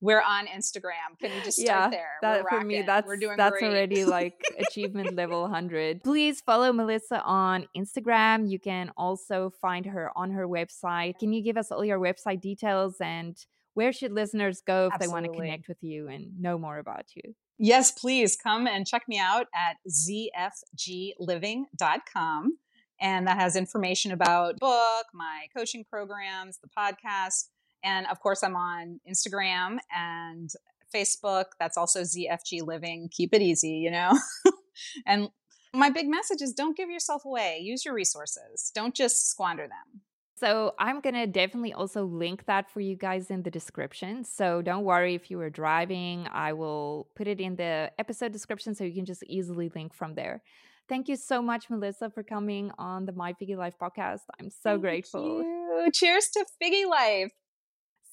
we're 0.03 0.21
on 0.21 0.47
Instagram. 0.49 1.17
Can 1.21 1.33
you 1.33 1.41
just 1.45 1.59
start 1.59 1.85
yeah, 1.85 1.91
there? 1.91 2.11
That, 2.23 2.45
for 2.49 2.61
me, 2.61 2.83
that's 2.83 3.07
we're 3.07 3.17
doing 3.17 3.37
that's 3.37 3.57
great. 3.59 3.71
already 3.71 4.05
like 4.05 4.43
achievement 4.59 5.15
level 5.15 5.43
100. 5.43 6.03
Please 6.03 6.41
follow 6.41 6.73
Melissa 6.73 7.23
on 7.23 7.69
Instagram. 7.75 8.51
You 8.51 8.59
can 8.59 8.91
also 8.97 9.53
find 9.61 9.87
her 9.87 10.11
on 10.17 10.33
her 10.33 10.49
website. 10.49 11.21
Can 11.21 11.33
you 11.33 11.41
give 11.41 11.57
us 11.57 11.71
all 11.71 11.85
your 11.85 12.01
website 12.01 12.41
details 12.41 12.97
and 13.01 13.37
where 13.75 13.93
should 13.93 14.11
listeners 14.13 14.61
go 14.61 14.89
if 14.89 14.95
Absolutely. 14.95 15.07
they 15.07 15.13
want 15.13 15.25
to 15.25 15.31
connect 15.41 15.69
with 15.69 15.81
you 15.83 16.09
and 16.09 16.33
know 16.39 16.59
more 16.59 16.79
about 16.79 17.05
you? 17.15 17.23
Yes, 17.59 17.93
please 17.93 18.37
come 18.37 18.67
and 18.67 18.85
check 18.85 19.05
me 19.07 19.21
out 19.21 19.47
at 19.55 19.77
zfgliving.com. 19.89 22.59
And 23.01 23.27
that 23.27 23.39
has 23.39 23.57
information 23.57 24.13
about 24.13 24.59
book, 24.59 25.07
my 25.15 25.47
coaching 25.57 25.83
programs, 25.89 26.59
the 26.59 26.69
podcast 26.77 27.47
and 27.85 28.07
of 28.07 28.21
course, 28.21 28.43
I'm 28.43 28.57
on 28.57 29.01
Instagram 29.09 29.79
and 29.95 30.51
Facebook. 30.95 31.47
That's 31.59 31.77
also 31.77 32.03
ZFG 32.03 32.67
Living. 32.67 33.09
Keep 33.11 33.35
it 33.35 33.43
easy, 33.43 33.71
you 33.71 33.91
know? 33.91 34.19
and 35.07 35.29
my 35.75 35.91
big 35.91 36.09
message 36.09 36.43
is 36.43 36.53
don't 36.53 36.77
give 36.77 36.91
yourself 36.91 37.25
away. 37.25 37.61
Use 37.63 37.85
your 37.85 37.95
resources, 37.95 38.71
don't 38.75 38.95
just 38.95 39.31
squander 39.31 39.65
them. 39.65 40.03
So, 40.35 40.75
I'm 40.77 41.01
going 41.01 41.15
to 41.15 41.29
definitely 41.29 41.73
also 41.73 42.05
link 42.05 42.47
that 42.47 42.69
for 42.69 42.81
you 42.81 42.97
guys 42.97 43.31
in 43.31 43.45
the 43.45 43.51
description. 43.51 44.25
So, 44.25 44.61
don't 44.61 44.83
worry 44.83 45.15
if 45.15 45.31
you 45.31 45.39
were 45.39 45.51
driving, 45.51 46.27
I 46.33 46.53
will 46.53 47.07
put 47.15 47.29
it 47.29 47.41
in 47.41 47.55
the 47.55 47.93
episode 47.97 48.33
description 48.33 48.75
so 48.75 48.83
you 48.83 48.93
can 48.93 49.05
just 49.05 49.23
easily 49.29 49.71
link 49.73 49.95
from 49.95 50.17
there. 50.17 50.43
Thank 50.89 51.09
you 51.09 51.15
so 51.15 51.41
much, 51.41 51.71
Melissa, 51.71 52.11
for 52.11 52.25
coming 52.25 52.73
on 52.77 53.07
the 53.07 53.13
My 53.13 53.35
FIGGI 53.35 53.57
Life 53.57 53.75
podcast. 53.81 54.23
I'm 54.41 54.51
so 54.51 54.71
Thank 54.71 54.83
grateful. 54.83 55.43
You. 55.43 55.91
Cheers 55.95 56.29
to 56.33 56.45
FIGGI 56.61 56.89
Life. 56.89 57.33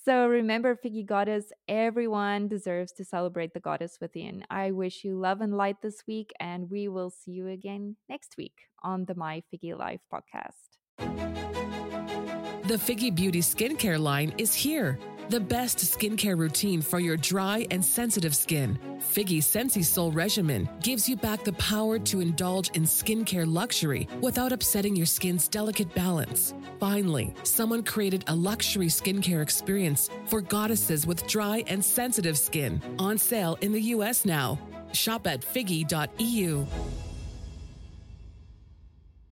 So 0.09 0.25
remember, 0.25 0.75
FIGGI 0.75 1.05
Goddess, 1.05 1.53
everyone 1.67 2.47
deserves 2.47 2.91
to 2.93 3.05
celebrate 3.05 3.53
the 3.53 3.59
goddess 3.59 3.99
within. 4.01 4.43
I 4.49 4.71
wish 4.71 5.03
you 5.03 5.15
love 5.15 5.39
and 5.39 5.55
light 5.55 5.83
this 5.83 6.01
week, 6.07 6.31
and 6.39 6.67
we 6.67 6.87
will 6.87 7.11
see 7.11 7.29
you 7.29 7.47
again 7.49 7.95
next 8.09 8.33
week 8.35 8.55
on 8.81 9.05
the 9.05 9.13
My 9.13 9.43
FIGGI 9.53 9.77
Life 9.77 9.99
podcast. 10.11 10.79
The 10.97 12.77
FIGGI 12.77 13.13
Beauty 13.13 13.41
skincare 13.41 13.99
line 13.99 14.33
is 14.39 14.51
here. 14.51 14.97
The 15.29 15.39
best 15.39 15.77
skincare 15.77 16.35
routine 16.35 16.81
for 16.81 16.99
your 16.99 17.15
dry 17.15 17.67
and 17.69 17.85
sensitive 17.85 18.35
skin. 18.35 18.79
FIGGI 19.13 19.43
Sensi 19.43 19.83
Soul 19.83 20.11
Regimen 20.11 20.67
gives 20.81 21.07
you 21.07 21.15
back 21.15 21.43
the 21.43 21.53
power 21.53 21.99
to 21.99 22.19
indulge 22.19 22.69
in 22.69 22.81
skincare 22.81 23.45
luxury 23.45 24.07
without 24.21 24.51
upsetting 24.51 24.95
your 24.95 25.05
skin's 25.05 25.47
delicate 25.47 25.93
balance. 25.93 26.55
Finally, 26.79 27.35
someone 27.43 27.83
created 27.83 28.23
a 28.25 28.33
luxury 28.33 28.87
skincare 28.87 29.43
experience 29.43 30.09
for 30.25 30.41
goddesses 30.41 31.05
with 31.05 31.27
dry 31.27 31.63
and 31.67 31.85
sensitive 31.85 32.35
skin. 32.35 32.81
On 32.97 33.15
sale 33.19 33.55
in 33.61 33.71
the 33.71 33.81
US 33.93 34.25
now. 34.25 34.57
Shop 34.93 35.27
at 35.27 35.41
figgi.eu. 35.41 36.65